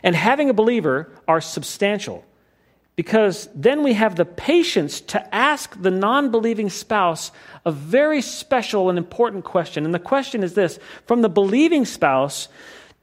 [0.04, 2.24] and having a believer are substantial
[3.00, 7.32] because then we have the patience to ask the non believing spouse
[7.64, 9.86] a very special and important question.
[9.86, 12.50] And the question is this from the believing spouse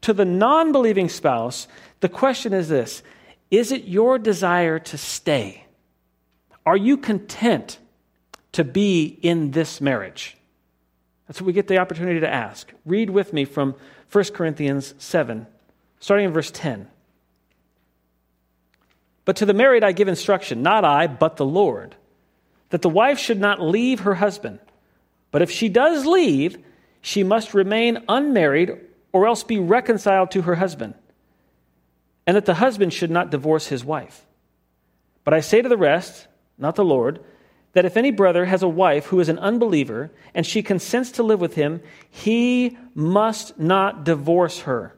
[0.01, 1.67] to the non believing spouse,
[2.01, 3.01] the question is this
[3.49, 5.65] Is it your desire to stay?
[6.63, 7.79] Are you content
[8.51, 10.37] to be in this marriage?
[11.27, 12.71] That's what we get the opportunity to ask.
[12.85, 13.73] Read with me from
[14.11, 15.47] 1 Corinthians 7,
[15.99, 16.87] starting in verse 10.
[19.27, 21.97] But to the married I give instruction, not I, but the Lord,
[22.69, 24.59] that the wife should not leave her husband.
[25.31, 26.57] But if she does leave,
[27.01, 28.77] she must remain unmarried
[29.11, 30.93] or else be reconciled to her husband,
[32.25, 34.25] and that the husband should not divorce his wife.
[35.25, 37.19] But I say to the rest, not the Lord,
[37.73, 41.23] that if any brother has a wife who is an unbeliever and she consents to
[41.23, 44.95] live with him, he must not divorce her.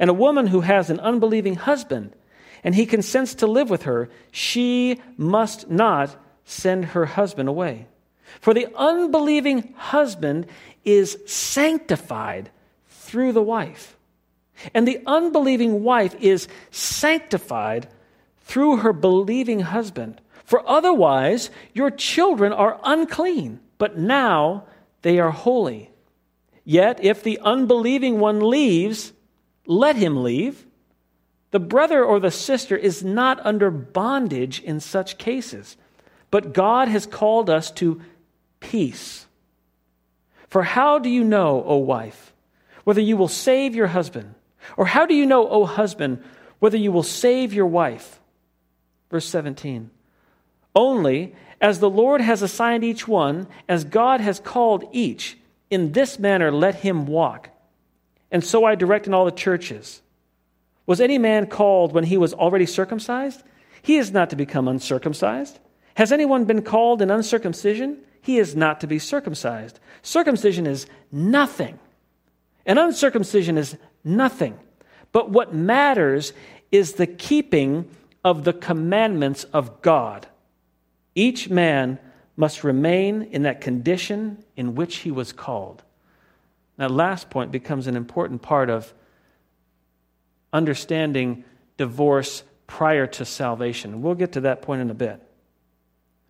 [0.00, 2.16] And a woman who has an unbelieving husband,
[2.64, 7.86] and he consents to live with her, she must not send her husband away.
[8.40, 10.46] For the unbelieving husband
[10.84, 12.50] is sanctified
[12.88, 13.96] through the wife,
[14.72, 17.88] and the unbelieving wife is sanctified
[18.40, 20.20] through her believing husband.
[20.44, 24.64] For otherwise, your children are unclean, but now
[25.02, 25.90] they are holy.
[26.64, 29.12] Yet, if the unbelieving one leaves,
[29.66, 30.64] let him leave.
[31.54, 35.76] The brother or the sister is not under bondage in such cases,
[36.32, 38.02] but God has called us to
[38.58, 39.28] peace.
[40.48, 42.32] For how do you know, O wife,
[42.82, 44.34] whether you will save your husband?
[44.76, 46.24] Or how do you know, O husband,
[46.58, 48.18] whether you will save your wife?
[49.08, 49.90] Verse 17.
[50.74, 55.38] Only as the Lord has assigned each one, as God has called each,
[55.70, 57.50] in this manner let him walk.
[58.32, 60.00] And so I direct in all the churches.
[60.86, 63.42] Was any man called when he was already circumcised?
[63.82, 65.58] He is not to become uncircumcised.
[65.94, 67.98] Has anyone been called in uncircumcision?
[68.20, 69.78] He is not to be circumcised.
[70.02, 71.78] Circumcision is nothing,
[72.66, 74.58] and uncircumcision is nothing.
[75.12, 76.32] But what matters
[76.72, 77.88] is the keeping
[78.24, 80.26] of the commandments of God.
[81.14, 81.98] Each man
[82.36, 85.82] must remain in that condition in which he was called.
[86.78, 88.92] That last point becomes an important part of
[90.54, 91.44] understanding
[91.76, 94.00] divorce prior to salvation.
[94.00, 95.20] We'll get to that point in a bit.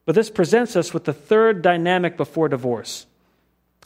[0.06, 3.06] But this presents us with the third dynamic before divorce.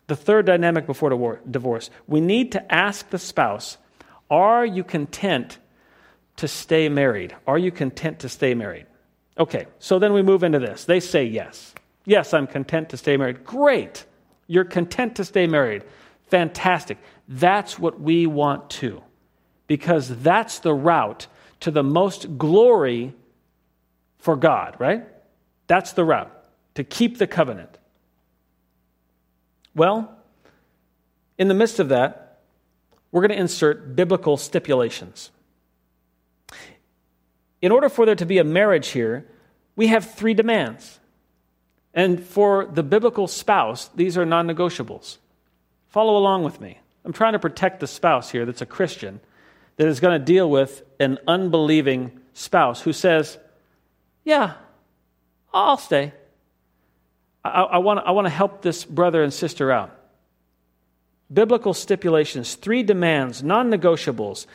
[0.06, 1.90] The third dynamic before divorce.
[2.06, 3.76] We need to ask the spouse,
[4.30, 5.58] Are you content
[6.36, 7.36] to stay married?
[7.46, 8.86] Are you content to stay married?
[9.38, 10.84] Okay, so then we move into this.
[10.84, 11.74] They say yes.
[12.04, 13.44] Yes, I'm content to stay married.
[13.44, 14.06] Great.
[14.46, 15.84] You're content to stay married.
[16.28, 16.98] Fantastic.
[17.28, 19.02] That's what we want too,
[19.68, 21.28] because that's the route
[21.60, 23.14] to the most glory
[24.18, 25.06] for God, right?
[25.68, 26.34] That's the route
[26.74, 27.78] to keep the covenant.
[29.74, 30.12] Well,
[31.36, 32.40] in the midst of that,
[33.12, 35.30] we're going to insert biblical stipulations.
[37.62, 39.26] In order for there to be a marriage here,
[39.76, 40.98] we have three demands.
[41.94, 45.18] And for the biblical spouse, these are non negotiables.
[45.88, 46.78] Follow along with me.
[47.04, 49.20] I'm trying to protect the spouse here that's a Christian
[49.78, 53.38] that is going to deal with an unbelieving spouse who says,
[54.24, 54.54] Yeah,
[55.54, 56.12] I'll stay.
[57.44, 59.94] I, I, want, I want to help this brother and sister out.
[61.32, 64.46] Biblical stipulations, three demands, non negotiables.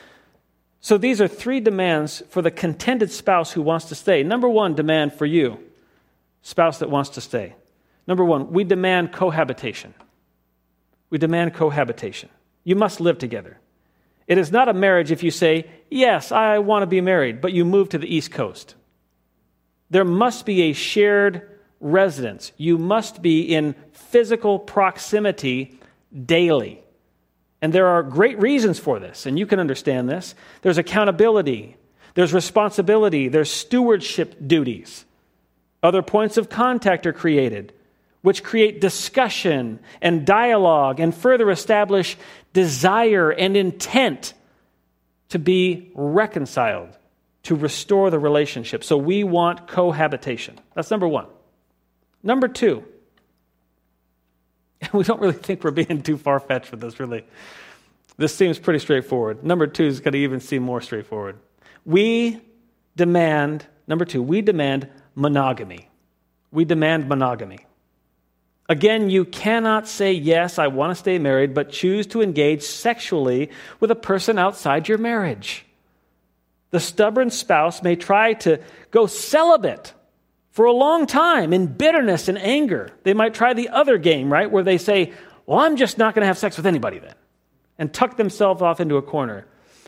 [0.82, 4.22] So these are three demands for the contented spouse who wants to stay.
[4.22, 5.60] Number one demand for you,
[6.42, 7.56] spouse that wants to stay.
[8.06, 9.94] Number one, we demand cohabitation.
[11.10, 12.30] We demand cohabitation.
[12.66, 13.60] You must live together.
[14.28, 17.54] It is not a marriage if you say, Yes, I want to be married, but
[17.54, 18.76] you move to the East Coast.
[19.90, 22.52] There must be a shared residence.
[22.58, 25.78] You must be in physical proximity
[26.26, 26.82] daily.
[27.62, 30.36] And there are great reasons for this, and you can understand this.
[30.64, 31.78] There's accountability,
[32.16, 35.06] there's responsibility, there's stewardship duties.
[35.82, 37.74] Other points of contact are created
[38.24, 42.18] which create discussion and dialogue and further establish
[42.54, 44.34] desire and intent
[45.30, 46.98] to be reconciled,
[47.44, 48.84] to restore the relationship.
[48.84, 50.60] So we want cohabitation.
[50.76, 51.26] That's number one.
[52.22, 52.86] Number two,
[54.94, 57.26] we don't really think we're being too far fetched with this, really.
[58.18, 59.44] This seems pretty straightforward.
[59.44, 61.38] Number two is going to even seem more straightforward.
[61.86, 62.40] We
[62.96, 65.90] demand, number two, we demand monogamy.
[66.52, 67.66] We demand monogamy.
[68.70, 73.50] Again, you cannot say, Yes, I want to stay married, but choose to engage sexually
[73.80, 75.66] with a person outside your marriage.
[76.72, 79.94] The stubborn spouse may try to go celibate
[80.52, 82.90] for a long time in bitterness and anger.
[83.04, 85.14] They might try the other game, right, where they say,
[85.46, 87.16] Well, I'm just not going to have sex with anybody then,
[87.78, 89.46] and tuck themselves off into a corner.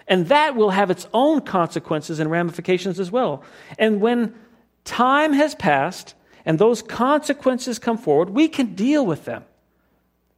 [0.08, 3.44] And that will have its own consequences and ramifications as well.
[3.80, 4.36] And when
[4.84, 6.14] time has passed,
[6.46, 9.44] and those consequences come forward, we can deal with them.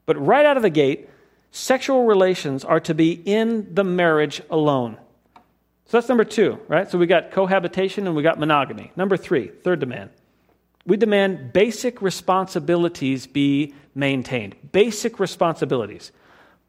[0.05, 1.09] But right out of the gate,
[1.51, 4.97] sexual relations are to be in the marriage alone.
[5.85, 6.89] So that's number two, right?
[6.89, 8.91] So we got cohabitation and we got monogamy.
[8.95, 10.09] Number three, third demand.
[10.85, 14.55] We demand basic responsibilities be maintained.
[14.71, 16.11] Basic responsibilities.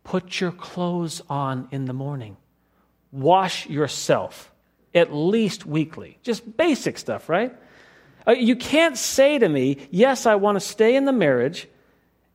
[0.03, 2.37] Put your clothes on in the morning.
[3.13, 4.53] Wash yourself
[4.95, 6.19] at least weekly.
[6.23, 7.55] Just basic stuff, right?
[8.29, 11.67] Uh, you can't say to me, Yes, I want to stay in the marriage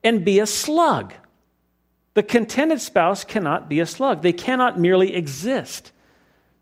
[0.03, 1.13] and be a slug.
[2.15, 5.91] The contented spouse cannot be a slug, they cannot merely exist.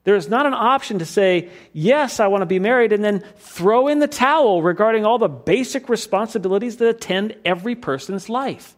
[0.03, 3.23] There is not an option to say, Yes, I want to be married, and then
[3.37, 8.75] throw in the towel regarding all the basic responsibilities that attend every person's life.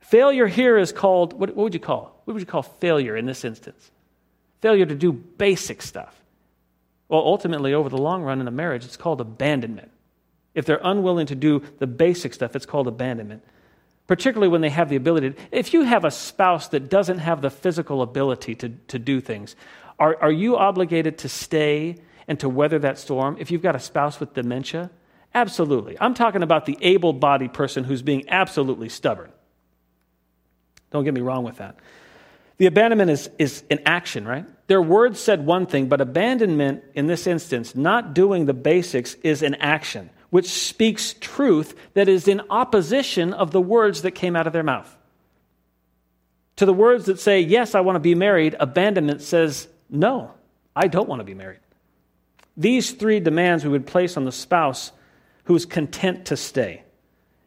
[0.00, 2.22] Failure here is called, what, what would you call?
[2.24, 3.90] What would you call failure in this instance?
[4.60, 6.14] Failure to do basic stuff.
[7.08, 9.90] Well, ultimately, over the long run in a marriage, it's called abandonment.
[10.54, 13.44] If they're unwilling to do the basic stuff, it's called abandonment.
[14.06, 15.30] Particularly when they have the ability.
[15.30, 19.20] To, if you have a spouse that doesn't have the physical ability to, to do
[19.20, 19.54] things,
[19.98, 21.96] are, are you obligated to stay
[22.28, 24.90] and to weather that storm if you've got a spouse with dementia?
[25.34, 25.96] Absolutely.
[26.00, 29.30] I'm talking about the able bodied person who's being absolutely stubborn.
[30.90, 31.76] Don't get me wrong with that.
[32.56, 34.46] The abandonment is, is an action, right?
[34.66, 39.42] Their words said one thing, but abandonment in this instance, not doing the basics, is
[39.42, 44.46] an action, which speaks truth that is in opposition of the words that came out
[44.46, 44.94] of their mouth.
[46.56, 50.32] To the words that say, Yes, I want to be married, abandonment says, No,
[50.74, 51.60] I don't want to be married.
[52.56, 54.90] These three demands we would place on the spouse
[55.44, 56.82] who is content to stay.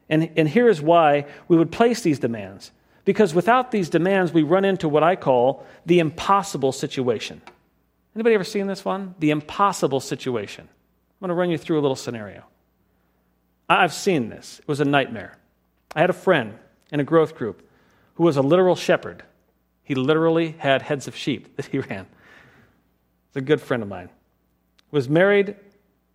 [0.08, 2.72] And, and here is why we would place these demands.
[3.10, 7.42] Because without these demands, we run into what I call the impossible situation.
[8.16, 9.16] Anybody ever seen this one?
[9.18, 10.70] The impossible situation.
[10.70, 12.44] I'm going to run you through a little scenario.
[13.68, 14.60] I've seen this.
[14.60, 15.40] It was a nightmare.
[15.96, 16.54] I had a friend
[16.92, 17.68] in a growth group
[18.14, 19.24] who was a literal shepherd.
[19.82, 22.06] He literally had heads of sheep that he ran.
[23.30, 24.10] It's a good friend of mine.
[24.92, 25.56] Was married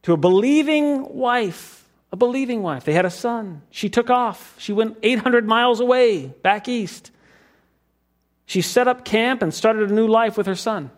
[0.05, 1.84] to a believing wife,
[2.15, 2.85] a believing wife.
[2.85, 3.63] They had a son.
[3.73, 4.55] She took off.
[4.59, 7.11] She went 800 miles away, back east.
[8.47, 10.93] She set up camp and started a new life with her son.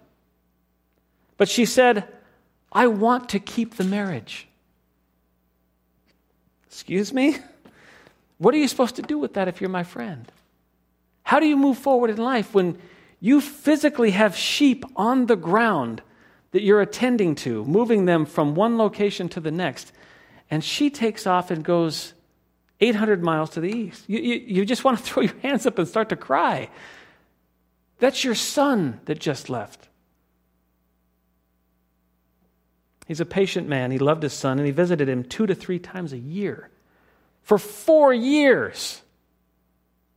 [1.39, 2.07] But she said,
[2.71, 4.47] I want to keep the marriage.
[6.67, 7.39] Excuse me?
[8.37, 10.31] What are you supposed to do with that if you're my friend?
[11.23, 12.77] How do you move forward in life when
[13.21, 16.03] you physically have sheep on the ground
[16.51, 19.93] that you're attending to, moving them from one location to the next,
[20.51, 22.15] and she takes off and goes
[22.81, 24.05] 800 miles to the east?
[24.07, 26.69] You, you, you just want to throw your hands up and start to cry.
[27.99, 29.89] That's your son that just left.
[33.07, 33.93] He's a patient man.
[33.93, 36.71] He loved his son, and he visited him two to three times a year.
[37.43, 39.01] For four years,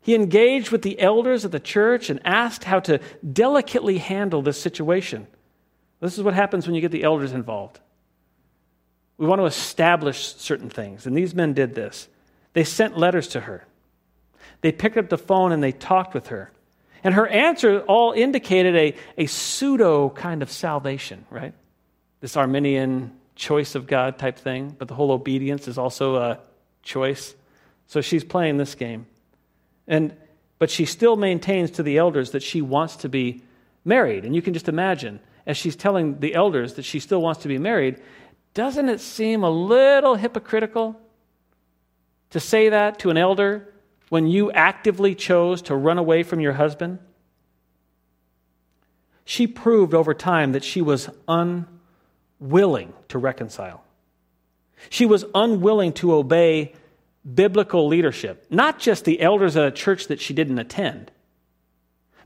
[0.02, 3.00] he engaged with the elders of the church and asked how to
[3.32, 5.28] delicately handle this situation.
[6.00, 7.80] This is what happens when you get the elders involved.
[9.20, 12.08] We want to establish certain things, and these men did this.
[12.54, 13.66] They sent letters to her,
[14.62, 16.52] they picked up the phone and they talked with her.
[17.04, 21.54] And her answer all indicated a, a pseudo kind of salvation, right?
[22.20, 26.40] This Arminian choice of God type thing, but the whole obedience is also a
[26.84, 27.36] choice.
[27.88, 29.06] So she's playing this game.
[29.88, 30.14] And
[30.58, 33.44] but she still maintains to the elders that she wants to be
[33.86, 34.26] married.
[34.26, 37.48] And you can just imagine, as she's telling the elders that she still wants to
[37.48, 38.02] be married,
[38.54, 41.00] doesn't it seem a little hypocritical
[42.32, 43.74] to say that to an elder
[44.10, 47.00] when you actively chose to run away from your husband?
[49.24, 53.84] She proved over time that she was unwilling to reconcile.
[54.90, 56.74] She was unwilling to obey
[57.32, 61.12] biblical leadership, not just the elders at a church that she didn't attend,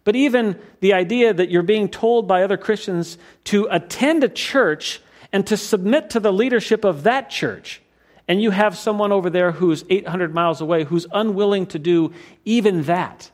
[0.03, 5.01] but even the idea that you're being told by other Christians to attend a church
[5.33, 7.81] and to submit to the leadership of that church
[8.27, 12.13] and you have someone over there who's 800 miles away who's unwilling to do
[12.45, 13.31] even that.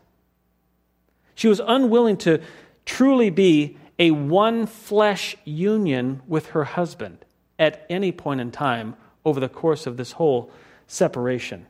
[1.35, 2.41] She was unwilling to
[2.85, 7.23] truly be a one flesh union with her husband
[7.59, 10.51] at any point in time over the course of this whole
[10.87, 11.67] separation.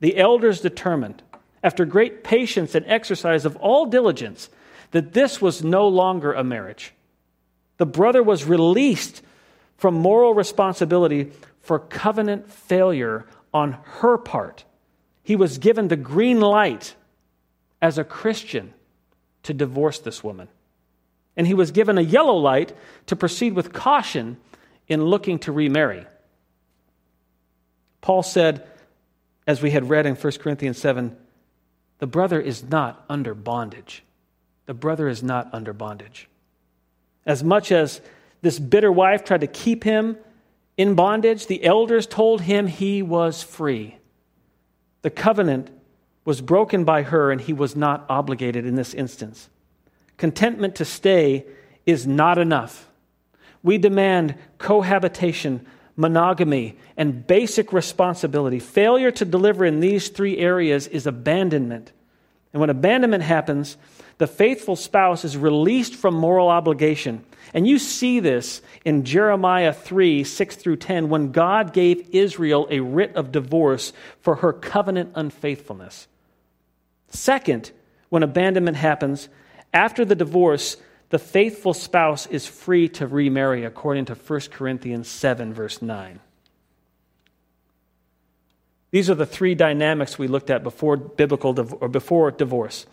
[0.00, 1.22] The elders determined,
[1.62, 4.50] after great patience and exercise of all diligence,
[4.90, 6.92] that this was no longer a marriage.
[7.76, 9.22] The brother was released
[9.76, 14.64] from moral responsibility for covenant failure on her part.
[15.22, 16.94] He was given the green light
[17.82, 18.72] as a Christian
[19.42, 20.48] to divorce this woman.
[21.36, 22.74] And he was given a yellow light
[23.06, 24.38] to proceed with caution
[24.88, 26.06] in looking to remarry.
[28.00, 28.66] Paul said,
[29.46, 31.16] as we had read in 1 Corinthians 7,
[31.98, 34.02] the brother is not under bondage.
[34.66, 36.28] The brother is not under bondage.
[37.24, 38.00] As much as
[38.46, 40.16] this bitter wife tried to keep him
[40.76, 43.98] in bondage, the elders told him he was free.
[45.02, 45.70] The covenant
[46.24, 49.48] was broken by her, and he was not obligated in this instance.
[50.16, 51.44] Contentment to stay
[51.86, 52.88] is not enough.
[53.62, 55.66] We demand cohabitation,
[55.96, 58.60] monogamy, and basic responsibility.
[58.60, 61.92] Failure to deliver in these three areas is abandonment.
[62.52, 63.76] And when abandonment happens,
[64.18, 70.24] the faithful spouse is released from moral obligation and you see this in Jeremiah 3
[70.24, 76.08] 6 through 10, when God gave Israel a writ of divorce for her covenant unfaithfulness.
[77.08, 77.70] Second,
[78.08, 79.28] when abandonment happens,
[79.72, 80.76] after the divorce,
[81.10, 86.20] the faithful spouse is free to remarry, according to 1 Corinthians 7, verse 9.
[88.90, 92.86] These are the three dynamics we looked at before biblical or before divorce.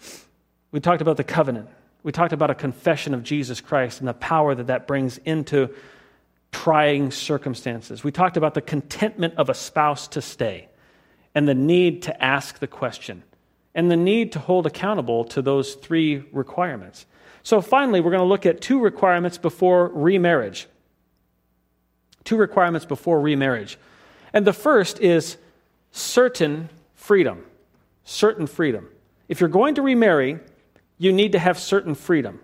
[0.73, 1.69] We talked about the covenant.
[2.01, 5.69] We talked about a confession of Jesus Christ and the power that that brings into
[6.51, 8.03] trying circumstances.
[8.03, 10.67] We talked about the contentment of a spouse to stay
[11.35, 13.21] and the need to ask the question
[13.75, 17.05] and the need to hold accountable to those three requirements.
[17.43, 20.67] So, finally, we're going to look at two requirements before remarriage.
[22.23, 23.77] Two requirements before remarriage.
[24.31, 25.37] And the first is
[25.91, 27.45] certain freedom.
[28.05, 28.87] Certain freedom.
[29.27, 30.39] If you're going to remarry,
[31.03, 32.39] you need to have certain freedom.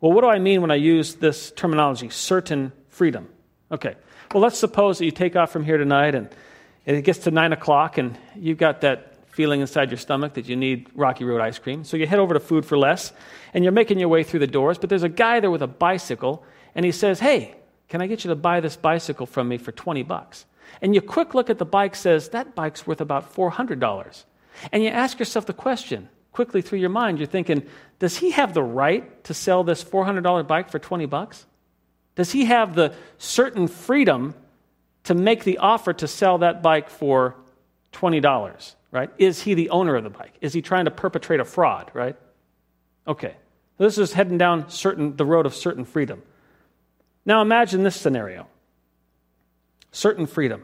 [0.00, 3.28] Well, what do I mean when I use this terminology, certain freedom?
[3.70, 3.94] Okay.
[4.32, 6.28] Well, let's suppose that you take off from here tonight and
[6.86, 10.56] it gets to 9 o'clock and you've got that feeling inside your stomach that you
[10.56, 11.84] need Rocky Road ice cream.
[11.84, 13.12] So you head over to Food 4 Less
[13.54, 15.68] and you're making your way through the doors, but there's a guy there with a
[15.68, 16.44] bicycle
[16.74, 17.54] and he says, Hey,
[17.88, 20.46] can I get you to buy this bicycle from me for 20 bucks?
[20.82, 24.24] And you quick look at the bike says that bike's worth about $400.
[24.72, 27.66] And you ask yourself the question quickly through your mind, you're thinking,
[27.98, 31.46] does he have the right to sell this $400 bike for 20 bucks?
[32.14, 34.34] Does he have the certain freedom
[35.04, 37.36] to make the offer to sell that bike for
[37.92, 39.10] $20, right?
[39.18, 40.34] Is he the owner of the bike?
[40.40, 42.16] Is he trying to perpetrate a fraud, right?
[43.06, 43.34] Okay.
[43.78, 46.22] This is heading down certain, the road of certain freedom.
[47.24, 48.46] Now imagine this scenario
[49.92, 50.62] certain freedom.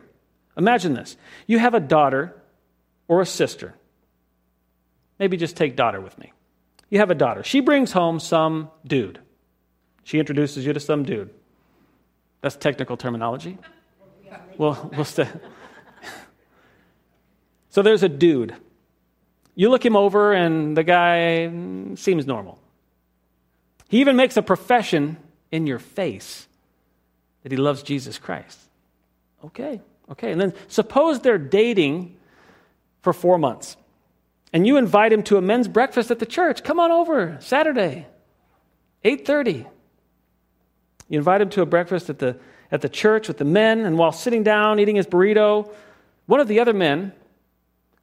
[0.56, 2.36] Imagine this you have a daughter
[3.08, 3.74] or a sister.
[5.18, 6.32] Maybe just take daughter with me.
[6.90, 7.42] You have a daughter.
[7.42, 9.18] She brings home some dude.
[10.04, 11.30] She introduces you to some dude.
[12.42, 13.58] That's technical terminology.
[14.56, 15.28] Well, we'll stay.
[17.70, 18.54] so there's a dude.
[19.54, 21.46] You look him over, and the guy
[21.96, 22.58] seems normal.
[23.88, 25.16] He even makes a profession
[25.50, 26.46] in your face
[27.42, 28.58] that he loves Jesus Christ.
[29.44, 30.32] Okay, okay.
[30.32, 32.16] And then suppose they're dating
[33.02, 33.76] for four months,
[34.56, 36.64] and you invite him to a men's breakfast at the church.
[36.64, 38.06] Come on over, Saturday,
[39.04, 39.66] 8.30.
[41.10, 42.38] You invite him to a breakfast at the,
[42.72, 45.70] at the church with the men, and while sitting down eating his burrito,
[46.24, 47.12] one of the other men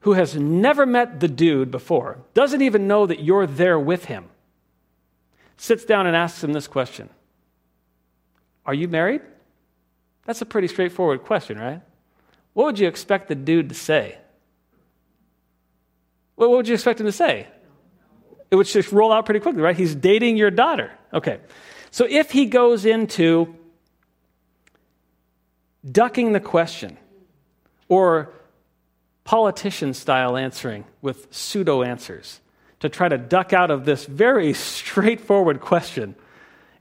[0.02, 4.26] who has never met the dude before, doesn't even know that you're there with him,
[5.58, 7.10] sits down and asks him this question
[8.64, 9.22] Are you married?
[10.26, 11.82] That's a pretty straightforward question, right?
[12.54, 14.20] What would you expect the dude to say?
[16.50, 17.48] What would you expect him to say?
[18.52, 19.76] It would just roll out pretty quickly, right?
[19.76, 20.92] He's dating your daughter.
[21.14, 21.40] Okay.
[21.92, 23.56] So if he goes into
[25.90, 26.98] ducking the question
[27.88, 28.34] or
[29.24, 32.40] politician style answering with pseudo answers
[32.80, 36.16] to try to duck out of this very straightforward question,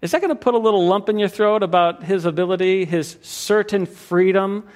[0.03, 3.17] is that going to put a little lump in your throat about his ability, his
[3.23, 4.67] certain freedom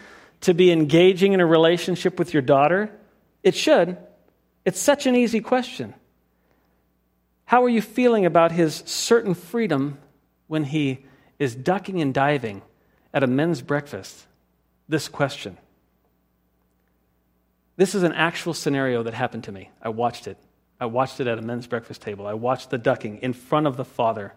[0.43, 2.91] to be engaging in a relationship with your daughter?
[3.43, 3.99] It should.
[4.67, 5.95] It's such an easy question.
[7.47, 9.97] How are you feeling about his certain freedom
[10.49, 11.07] when he
[11.39, 12.61] is ducking and diving
[13.13, 14.27] at a men's breakfast
[14.89, 15.57] this question.
[17.77, 19.71] This is an actual scenario that happened to me.
[19.83, 20.39] I watched it.
[20.81, 22.27] I watched it at a men's breakfast table.
[22.27, 24.33] I watched the ducking in front of the Father.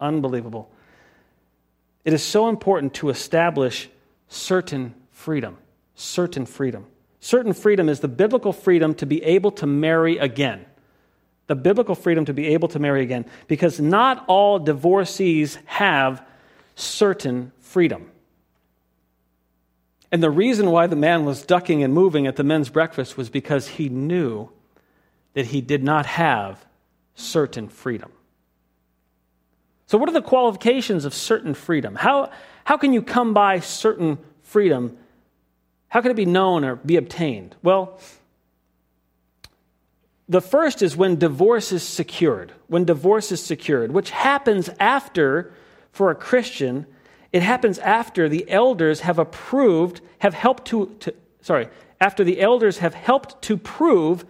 [0.00, 0.70] Unbelievable.
[2.04, 3.88] It is so important to establish
[4.28, 5.58] certain freedom.
[5.94, 6.86] Certain freedom.
[7.20, 10.64] Certain freedom is the biblical freedom to be able to marry again
[11.50, 16.24] the biblical freedom to be able to marry again because not all divorcees have
[16.76, 18.08] certain freedom.
[20.12, 23.30] And the reason why the man was ducking and moving at the men's breakfast was
[23.30, 24.48] because he knew
[25.34, 26.64] that he did not have
[27.16, 28.12] certain freedom.
[29.86, 31.96] So, what are the qualifications of certain freedom?
[31.96, 32.30] How,
[32.62, 34.96] how can you come by certain freedom?
[35.90, 37.56] How can it be known or be obtained?
[37.62, 37.98] Well,
[40.28, 42.52] the first is when divorce is secured.
[42.68, 45.52] When divorce is secured, which happens after,
[45.90, 46.86] for a Christian,
[47.32, 51.68] it happens after the elders have approved, have helped to, to sorry,
[52.00, 54.24] after the elders have helped to prove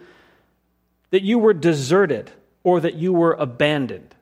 [1.11, 2.31] that you were deserted
[2.65, 4.15] or that you were abandoned.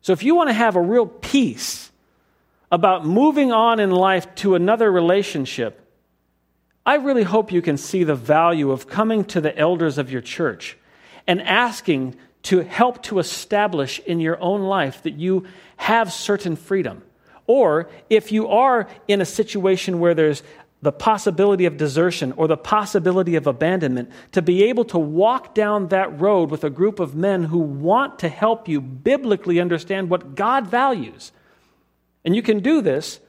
[0.00, 1.92] So if you want to have a real peace
[2.72, 5.86] about moving on in life to another relationship,
[6.84, 10.22] I really hope you can see the value of coming to the elders of your
[10.22, 10.76] church
[11.26, 17.02] and asking to help to establish in your own life that you have certain freedom.
[17.46, 20.42] Or if you are in a situation where there's
[20.82, 25.88] the possibility of desertion or the possibility of abandonment, to be able to walk down
[25.88, 30.34] that road with a group of men who want to help you biblically understand what
[30.34, 31.32] God values.
[32.24, 33.20] And you can do this,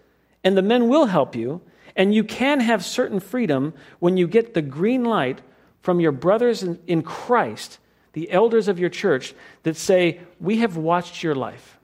[0.44, 1.62] and the men will help you,
[1.96, 5.42] and you can have certain freedom when you get the green light
[5.82, 7.80] from your brothers in Christ,
[8.14, 9.34] the elders of your church,
[9.64, 11.80] that say, We have watched your life,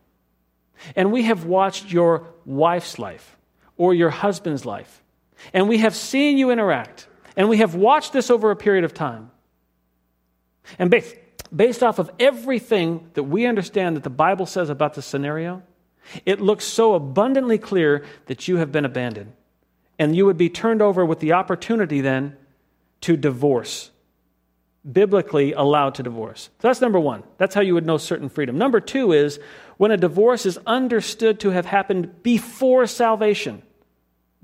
[0.96, 3.38] and we have watched your wife's life
[3.76, 5.04] or your husband's life,
[5.54, 8.94] and we have seen you interact, and we have watched this over a period of
[8.94, 9.32] time.
[10.80, 11.16] And based,
[11.56, 15.64] based off of everything that we understand that the Bible says about the scenario,
[16.26, 19.34] it looks so abundantly clear that you have been abandoned
[20.00, 22.36] and you would be turned over with the opportunity then
[23.02, 23.92] to divorce.
[24.90, 26.50] Biblically allowed to divorce.
[26.60, 27.24] So that's number one.
[27.38, 28.58] That's how you would know certain freedom.
[28.58, 29.40] Number two is
[29.78, 33.64] when a divorce is understood to have happened before salvation.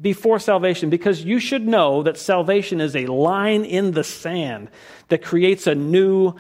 [0.02, 4.70] Before salvation, because you should know that salvation is a line in the sand
[5.10, 6.34] that creates a new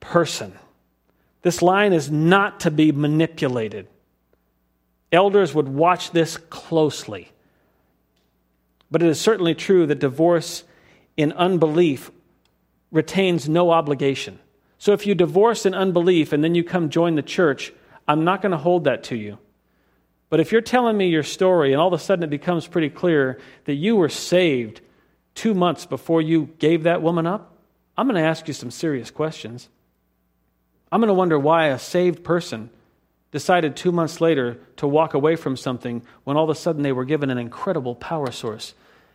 [0.00, 0.52] person.
[1.42, 3.86] This line is not to be manipulated.
[5.12, 7.30] Elders would watch this closely.
[8.90, 10.64] But it is certainly true that divorce
[11.16, 12.10] in unbelief
[12.90, 14.38] retains no obligation.
[14.78, 17.72] So if you divorce in unbelief and then you come join the church,
[18.06, 19.38] I'm not going to hold that to you.
[20.28, 22.90] But if you're telling me your story and all of a sudden it becomes pretty
[22.90, 24.80] clear that you were saved
[25.34, 27.56] two months before you gave that woman up,
[27.96, 29.68] I'm going to ask you some serious questions.
[30.90, 32.70] I'm going to wonder why a saved person
[33.36, 36.90] decided two months later to walk away from something when all of a sudden they
[36.90, 38.72] were given an incredible power source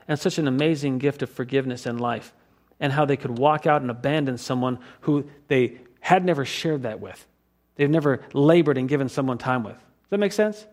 [0.07, 2.31] and such an amazing gift of forgiveness and life,
[2.79, 6.99] and how they could walk out and abandon someone who they had never shared that
[6.99, 7.25] with.
[7.77, 9.73] They've never labored and given someone time with.
[9.73, 10.67] Does that make sense?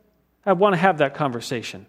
[0.44, 1.86] I want to have that conversation.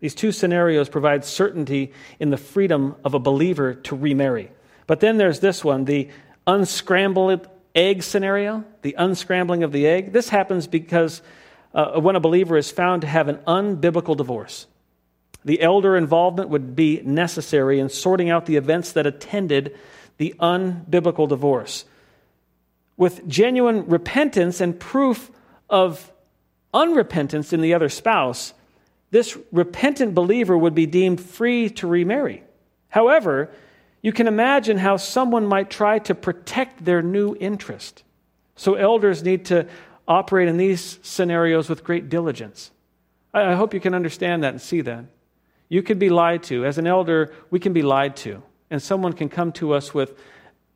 [0.00, 4.50] These two scenarios provide certainty in the freedom of a believer to remarry.
[4.86, 6.10] But then there's this one the
[6.46, 10.12] unscrambled egg scenario, the unscrambling of the egg.
[10.12, 11.22] This happens because
[11.74, 14.66] uh, when a believer is found to have an unbiblical divorce.
[15.44, 19.76] The elder involvement would be necessary in sorting out the events that attended
[20.18, 21.84] the unbiblical divorce.
[22.96, 25.30] With genuine repentance and proof
[25.68, 26.12] of
[26.72, 28.54] unrepentance in the other spouse,
[29.10, 32.44] this repentant believer would be deemed free to remarry.
[32.88, 33.50] However,
[34.02, 38.02] you can imagine how someone might try to protect their new interest.
[38.56, 39.68] So, elders need to
[40.06, 42.70] operate in these scenarios with great diligence.
[43.32, 45.04] I hope you can understand that and see that.
[45.68, 46.66] You could be lied to.
[46.66, 48.42] As an elder, we can be lied to.
[48.70, 50.18] And someone can come to us with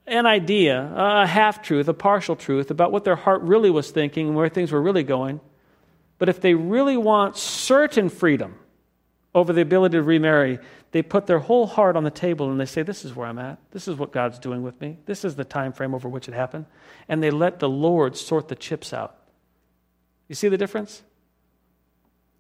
[0.07, 4.29] an idea, a half truth, a partial truth about what their heart really was thinking
[4.29, 5.41] and where things were really going.
[6.18, 8.55] But if they really want certain freedom
[9.35, 10.59] over the ability to remarry,
[10.97, 13.39] they put their whole heart on the table and they say, This is where I'm
[13.39, 13.59] at.
[13.71, 14.97] This is what God's doing with me.
[15.05, 16.65] This is the time frame over which it happened.
[17.07, 19.15] And they let the Lord sort the chips out.
[20.27, 21.03] You see the difference?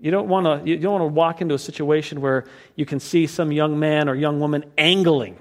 [0.00, 2.46] You don't want to you don't want to walk into a situation where
[2.76, 5.38] you can see some young man or young woman angling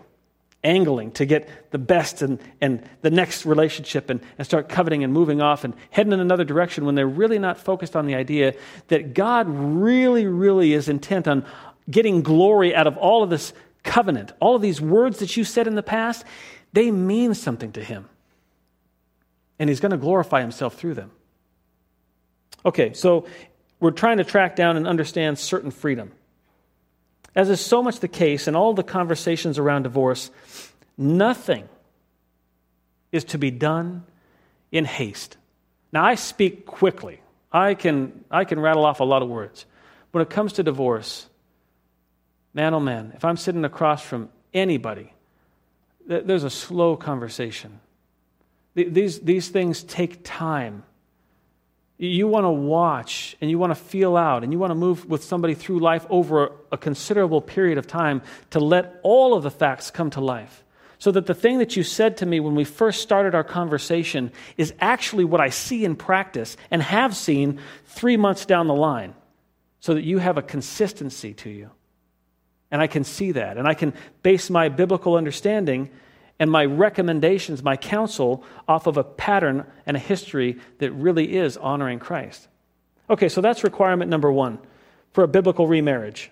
[0.62, 5.14] angling to get the best and, and the next relationship and, and start coveting and
[5.14, 8.56] moving off and heading in another direction when they're really not focused on the idea
[8.88, 11.46] that God really, really is intent on
[11.90, 14.34] getting glory out of all of this covenant.
[14.40, 16.26] All of these words that you said in the past,
[16.74, 18.10] they mean something to Him.
[19.60, 21.12] And He's going to glorify Himself through them.
[22.66, 23.28] Okay, so
[23.80, 26.12] we're trying to track down and understand certain freedom.
[27.36, 30.32] As is so much the case in all the conversations around divorce,
[30.98, 31.68] nothing
[33.12, 34.04] is to be done
[34.72, 35.38] in haste.
[35.92, 37.22] Now, I speak quickly.
[37.52, 39.66] I can, I can rattle off a lot of words.
[40.12, 41.28] When it comes to divorce,
[42.56, 45.14] man, oh man, if I'm sitting across from anybody,
[46.08, 47.80] there's a slow conversation.
[48.74, 50.84] These, these things take time.
[51.98, 55.06] You want to watch and you want to feel out and you want to move
[55.06, 59.52] with somebody through life over a considerable period of time to let all of the
[59.52, 60.64] facts come to life.
[60.98, 64.32] So that the thing that you said to me when we first started our conversation
[64.58, 69.14] is actually what I see in practice and have seen three months down the line.
[69.80, 71.70] So that you have a consistency to you.
[72.76, 73.58] And I can see that.
[73.58, 75.90] And I can base my biblical understanding
[76.40, 81.56] and my recommendations, my counsel, off of a pattern and a history that really is
[81.56, 82.50] honoring Christ.
[83.10, 84.60] Okay, so that's requirement number one
[85.14, 86.30] for a biblical remarriage.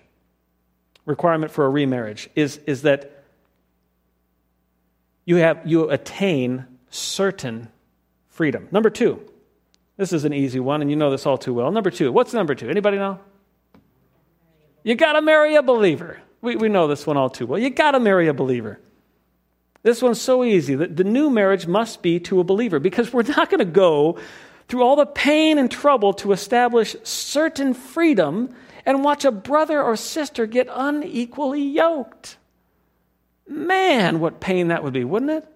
[1.06, 3.24] Requirement for a remarriage is, is that
[5.24, 7.68] you, have, you attain certain
[8.28, 8.68] freedom.
[8.70, 9.22] Number two,
[9.96, 11.70] this is an easy one, and you know this all too well.
[11.70, 12.68] Number two, what's number two?
[12.68, 13.18] Anybody know?
[14.82, 16.20] You got to marry a believer.
[16.44, 17.58] We, we know this one all too well.
[17.58, 18.78] You got to marry a believer.
[19.82, 20.74] This one's so easy.
[20.74, 24.18] The, the new marriage must be to a believer because we're not going to go
[24.68, 29.96] through all the pain and trouble to establish certain freedom and watch a brother or
[29.96, 32.36] sister get unequally yoked.
[33.48, 35.48] Man, what pain that would be, wouldn't it?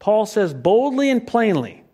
[0.00, 1.84] Paul says boldly and plainly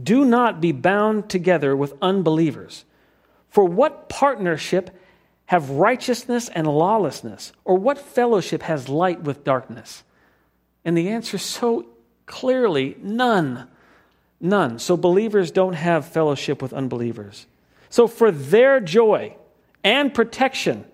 [0.00, 2.84] do not be bound together with unbelievers.
[3.50, 4.90] For what partnership
[5.46, 7.52] have righteousness and lawlessness?
[7.64, 10.04] Or what fellowship has light with darkness?
[10.84, 11.86] And the answer is so
[12.26, 13.68] clearly none.
[14.40, 14.78] None.
[14.78, 17.46] So believers don't have fellowship with unbelievers.
[17.90, 19.34] So for their joy
[19.82, 20.84] and protection,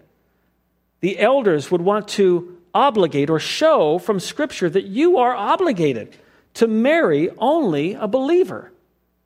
[1.00, 6.16] the elders would want to obligate or show from Scripture that you are obligated
[6.55, 8.72] to marry only a believer.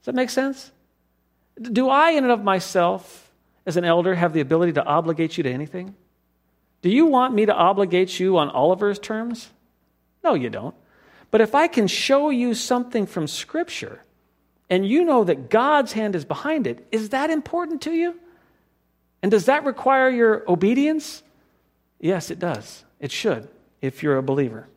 [0.00, 0.72] Does that make sense?
[1.60, 3.30] Do I, in and of myself,
[3.66, 5.94] as an elder, have the ability to obligate you to anything?
[6.82, 9.50] Do you want me to obligate you on Oliver's terms?
[10.22, 10.74] No, you don't.
[11.30, 14.02] But if I can show you something from Scripture
[14.70, 18.18] and you know that God's hand is behind it, is that important to you?
[19.22, 21.22] And does that require your obedience?
[22.00, 22.84] Yes, it does.
[23.00, 23.48] It should,
[23.82, 24.68] if you're a believer.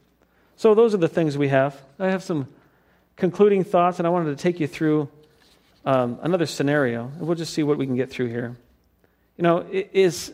[0.56, 1.80] So, those are the things we have.
[2.00, 2.48] I have some
[3.16, 5.10] concluding thoughts, and I wanted to take you through
[5.86, 8.56] um, another scenario, and we'll just see what we can get through here.
[9.38, 10.34] You know, is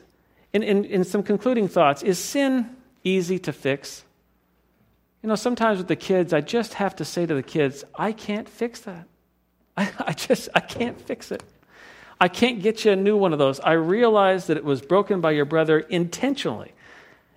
[0.53, 4.03] in, in, in some concluding thoughts, is sin easy to fix?
[5.23, 8.11] You know, sometimes with the kids, I just have to say to the kids, I
[8.11, 9.07] can't fix that.
[9.75, 11.43] I, I just, I can't fix it.
[12.19, 13.59] I can't get you a new one of those.
[13.59, 16.73] I realize that it was broken by your brother intentionally,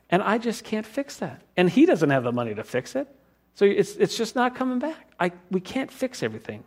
[0.08, 1.42] and I just can't fix that.
[1.56, 3.06] And he doesn't have the money to fix it.
[3.54, 5.10] So it's, it's just not coming back.
[5.18, 6.64] I, we can't fix everything.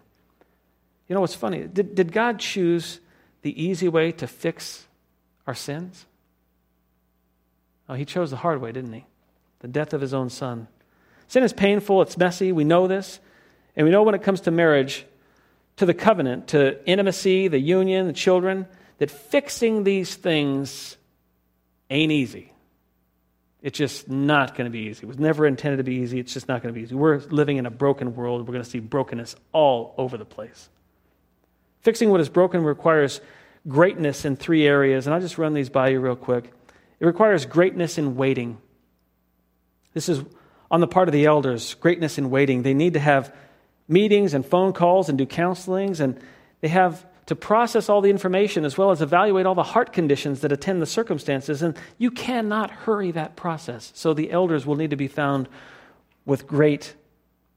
[1.07, 1.67] You know what's funny?
[1.67, 2.99] Did, did God choose
[3.41, 4.85] the easy way to fix
[5.45, 6.05] our sins?
[7.89, 9.05] Oh, he chose the hard way, didn't he?
[9.59, 10.67] The death of his own son.
[11.27, 13.19] Sin is painful, it's messy, we know this.
[13.75, 15.05] And we know when it comes to marriage,
[15.77, 18.67] to the covenant, to intimacy, the union, the children,
[18.99, 20.97] that fixing these things
[21.89, 22.53] ain't easy.
[23.61, 25.03] It's just not going to be easy.
[25.03, 26.19] It was never intended to be easy.
[26.19, 26.95] It's just not going to be easy.
[26.95, 28.41] We're living in a broken world.
[28.41, 30.69] We're going to see brokenness all over the place.
[31.83, 33.21] Fixing what is broken requires
[33.67, 36.51] greatness in three areas, and I'll just run these by you real quick.
[36.99, 38.57] It requires greatness in waiting.
[39.93, 40.23] This is
[40.71, 42.63] on the part of the elders, greatness in waiting.
[42.63, 43.33] They need to have
[43.87, 46.19] meetings and phone calls and do counselings, and
[46.61, 50.41] they have to process all the information as well as evaluate all the heart conditions
[50.41, 51.61] that attend the circumstances.
[51.61, 53.91] And you cannot hurry that process.
[53.95, 55.47] So the elders will need to be found
[56.25, 56.95] with great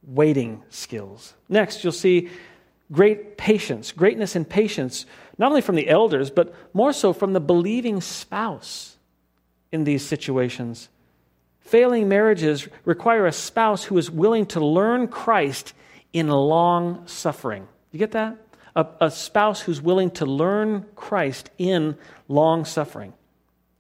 [0.05, 1.35] waiting skills.
[1.49, 2.29] Next, you'll see
[2.93, 5.07] great patience, greatness in patience,
[5.39, 8.97] not only from the elders, but more so from the believing spouse
[9.72, 10.89] in these situations.
[11.61, 15.74] Failing marriages require a spouse who is willing to learn Christ
[16.12, 17.66] in long suffering.
[17.91, 18.37] You get that?
[18.76, 21.97] A, a, spouse who's willing to learn Christ in
[22.28, 23.14] long suffering.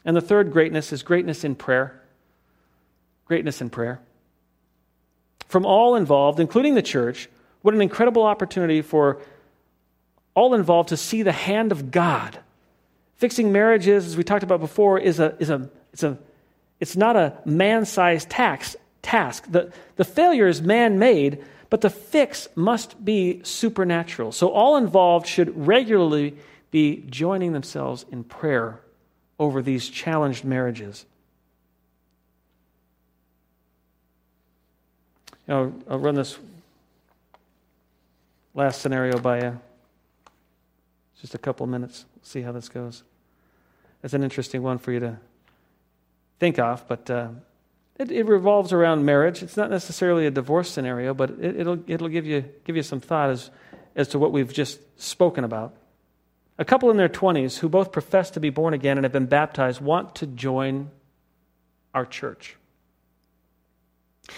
[0.04, 2.02] And the third greatness is greatness in prayer.
[3.26, 4.00] Greatness in prayer.
[5.48, 7.28] From all involved, including the church,
[7.66, 9.20] what an incredible opportunity for
[10.36, 12.38] all involved to see the hand of God.
[13.16, 16.16] Fixing marriages, as we talked about before, is a, is a, it's, a,
[16.78, 18.76] it's not a man sized task.
[19.02, 19.50] task.
[19.50, 24.30] The, the failure is man made, but the fix must be supernatural.
[24.30, 26.36] So all involved should regularly
[26.70, 28.78] be joining themselves in prayer
[29.40, 31.04] over these challenged marriages.
[35.48, 36.38] You know, I'll run this
[38.56, 39.60] last scenario by you.
[41.20, 42.06] Just a couple minutes.
[42.16, 43.04] We'll See how this goes.
[44.02, 45.18] It's an interesting one for you to
[46.40, 47.28] think of, but uh,
[47.98, 49.42] it, it, revolves around marriage.
[49.42, 53.00] It's not necessarily a divorce scenario, but it, will it'll give you, give you some
[53.00, 53.50] thought as,
[53.94, 55.74] as to what we've just spoken about.
[56.58, 59.26] A couple in their 20s who both profess to be born again and have been
[59.26, 60.90] baptized want to join
[61.94, 62.56] our church.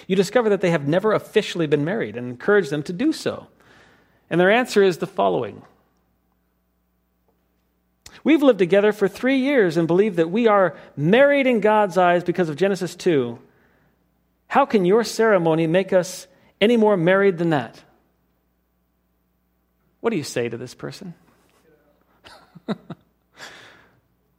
[0.07, 3.49] You discover that they have never officially been married and encourage them to do so.
[4.31, 5.63] And their answer is the following
[8.25, 12.25] We've lived together for three years and believe that we are married in God's eyes
[12.25, 13.39] because of Genesis 2.
[14.49, 16.27] How can your ceremony make us
[16.61, 17.83] any more married than that?
[20.01, 21.15] What do you say to this person?
[22.67, 22.77] what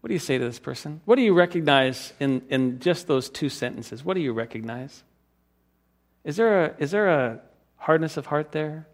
[0.06, 1.02] do you say to this person?
[1.06, 4.04] What do you recognize in, in just those two sentences?
[4.04, 5.04] What do you recognize?
[6.24, 7.42] Is there, a, is there a
[7.78, 8.88] hardness of heart there?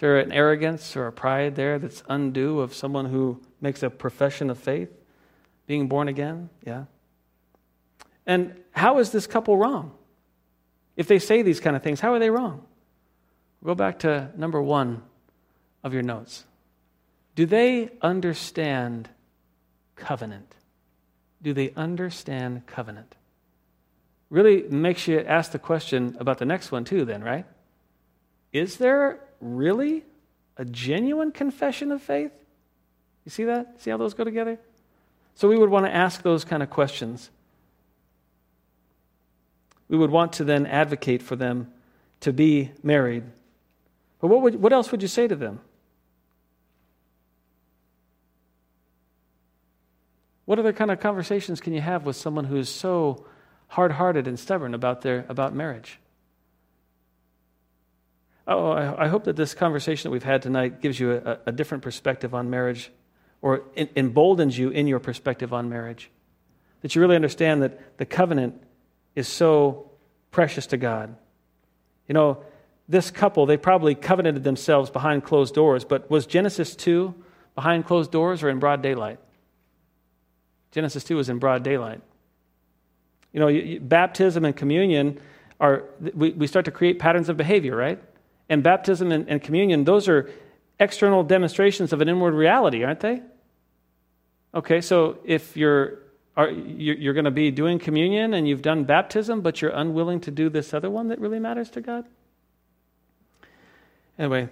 [0.00, 3.90] Is there an arrogance or a pride there that's undue of someone who makes a
[3.90, 4.88] profession of faith,
[5.66, 6.48] being born again?
[6.64, 6.84] Yeah.
[8.24, 9.92] And how is this couple wrong?
[10.96, 12.64] If they say these kind of things, how are they wrong?
[13.62, 15.02] Go back to number one
[15.84, 16.46] of your notes.
[17.34, 19.10] Do they understand
[19.96, 20.54] covenant?
[21.42, 23.16] Do they understand covenant?
[24.30, 27.44] Really makes you ask the question about the next one, too, then, right?
[28.50, 30.04] Is there really
[30.56, 32.32] a genuine confession of faith?
[33.24, 33.80] You see that?
[33.80, 34.58] See how those go together?
[35.34, 37.30] So we would want to ask those kind of questions.
[39.88, 41.72] We would want to then advocate for them
[42.20, 43.24] to be married.
[44.20, 45.60] But what, would, what else would you say to them?
[50.44, 53.24] What other kind of conversations can you have with someone who is so
[53.68, 55.99] hard hearted and stubborn about, their, about marriage?
[58.50, 61.52] Oh, I, I hope that this conversation that we've had tonight gives you a, a
[61.52, 62.90] different perspective on marriage
[63.40, 66.10] or emboldens you in your perspective on marriage.
[66.80, 68.60] That you really understand that the covenant
[69.14, 69.92] is so
[70.32, 71.14] precious to God.
[72.08, 72.42] You know,
[72.88, 77.14] this couple, they probably covenanted themselves behind closed doors, but was Genesis 2
[77.54, 79.20] behind closed doors or in broad daylight?
[80.72, 82.00] Genesis 2 was in broad daylight.
[83.32, 85.20] You know, baptism and communion
[85.60, 88.02] are, we, we start to create patterns of behavior, right?
[88.50, 90.28] And baptism and, and communion, those are
[90.78, 93.22] external demonstrations of an inward reality, aren't they?
[94.52, 96.00] Okay, so if you're
[96.36, 100.30] are, you're going to be doing communion and you've done baptism, but you're unwilling to
[100.30, 102.06] do this other one that really matters to God?
[104.18, 104.48] Anyway,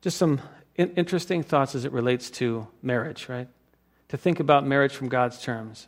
[0.00, 0.40] just some
[0.76, 3.48] interesting thoughts as it relates to marriage, right?
[4.08, 5.86] To think about marriage from God's terms.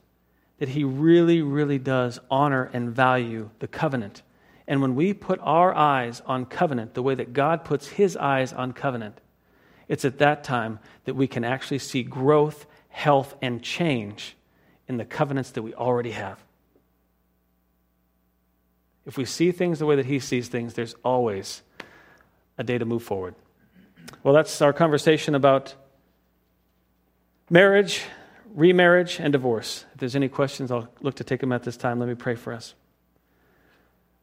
[0.59, 4.23] That He really, really does honor and value the covenant.
[4.67, 8.53] And when we put our eyes on covenant the way that God puts His eyes
[8.53, 9.21] on covenant,
[9.89, 14.37] it's at that time that we can actually see growth, health, and change
[14.89, 16.43] in the covenants that we already have.
[19.07, 21.63] If we see things the way that He sees things, there's always
[22.57, 23.35] a day to move forward.
[24.23, 25.75] Well, that's our conversation about
[27.51, 28.03] marriage,
[28.55, 29.85] remarriage, and divorce.
[29.93, 31.99] If there's any questions, I'll look to take them at this time.
[31.99, 32.75] Let me pray for us.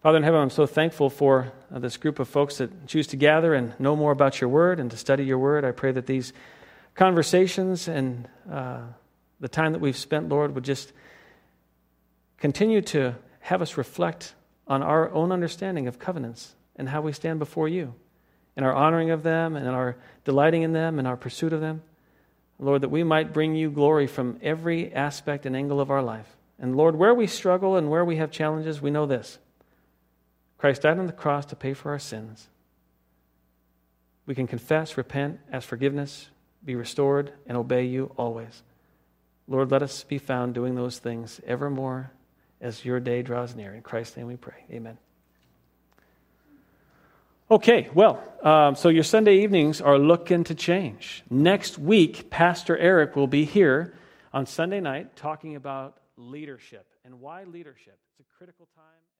[0.02, 3.18] Father in heaven, I'm so thankful for uh, this group of folks that choose to
[3.18, 5.64] gather and know more about your word and to study your word.
[5.64, 6.34] I pray that these
[6.96, 8.80] conversations and uh,
[9.40, 10.92] the time that we've spent, Lord, would just
[12.40, 14.34] continue to have us reflect
[14.68, 17.94] on our own understanding of covenants and how we stand before you
[18.58, 21.84] in our honoring of them and our delighting in them and our pursuit of them.
[22.58, 26.38] Lord, that we might bring you glory from every aspect and angle of our life.
[26.58, 29.38] And Lord, where we struggle and where we have challenges, we know this
[30.62, 32.48] Christ died on the cross to pay for our sins.
[34.28, 36.30] We can confess, repent, ask forgiveness,
[36.64, 38.62] be restored, and obey you always.
[39.48, 42.12] Lord, let us be found doing those things evermore
[42.62, 43.74] as your day draws near.
[43.74, 44.64] In Christ's name we pray.
[44.72, 45.00] Amen.
[47.50, 51.24] Okay, well, um, so your Sunday evenings are looking to change.
[51.28, 53.96] Next week, Pastor Eric will be here
[54.32, 57.98] on Sunday night talking about leadership and why leadership.
[58.12, 59.11] It's a critical time.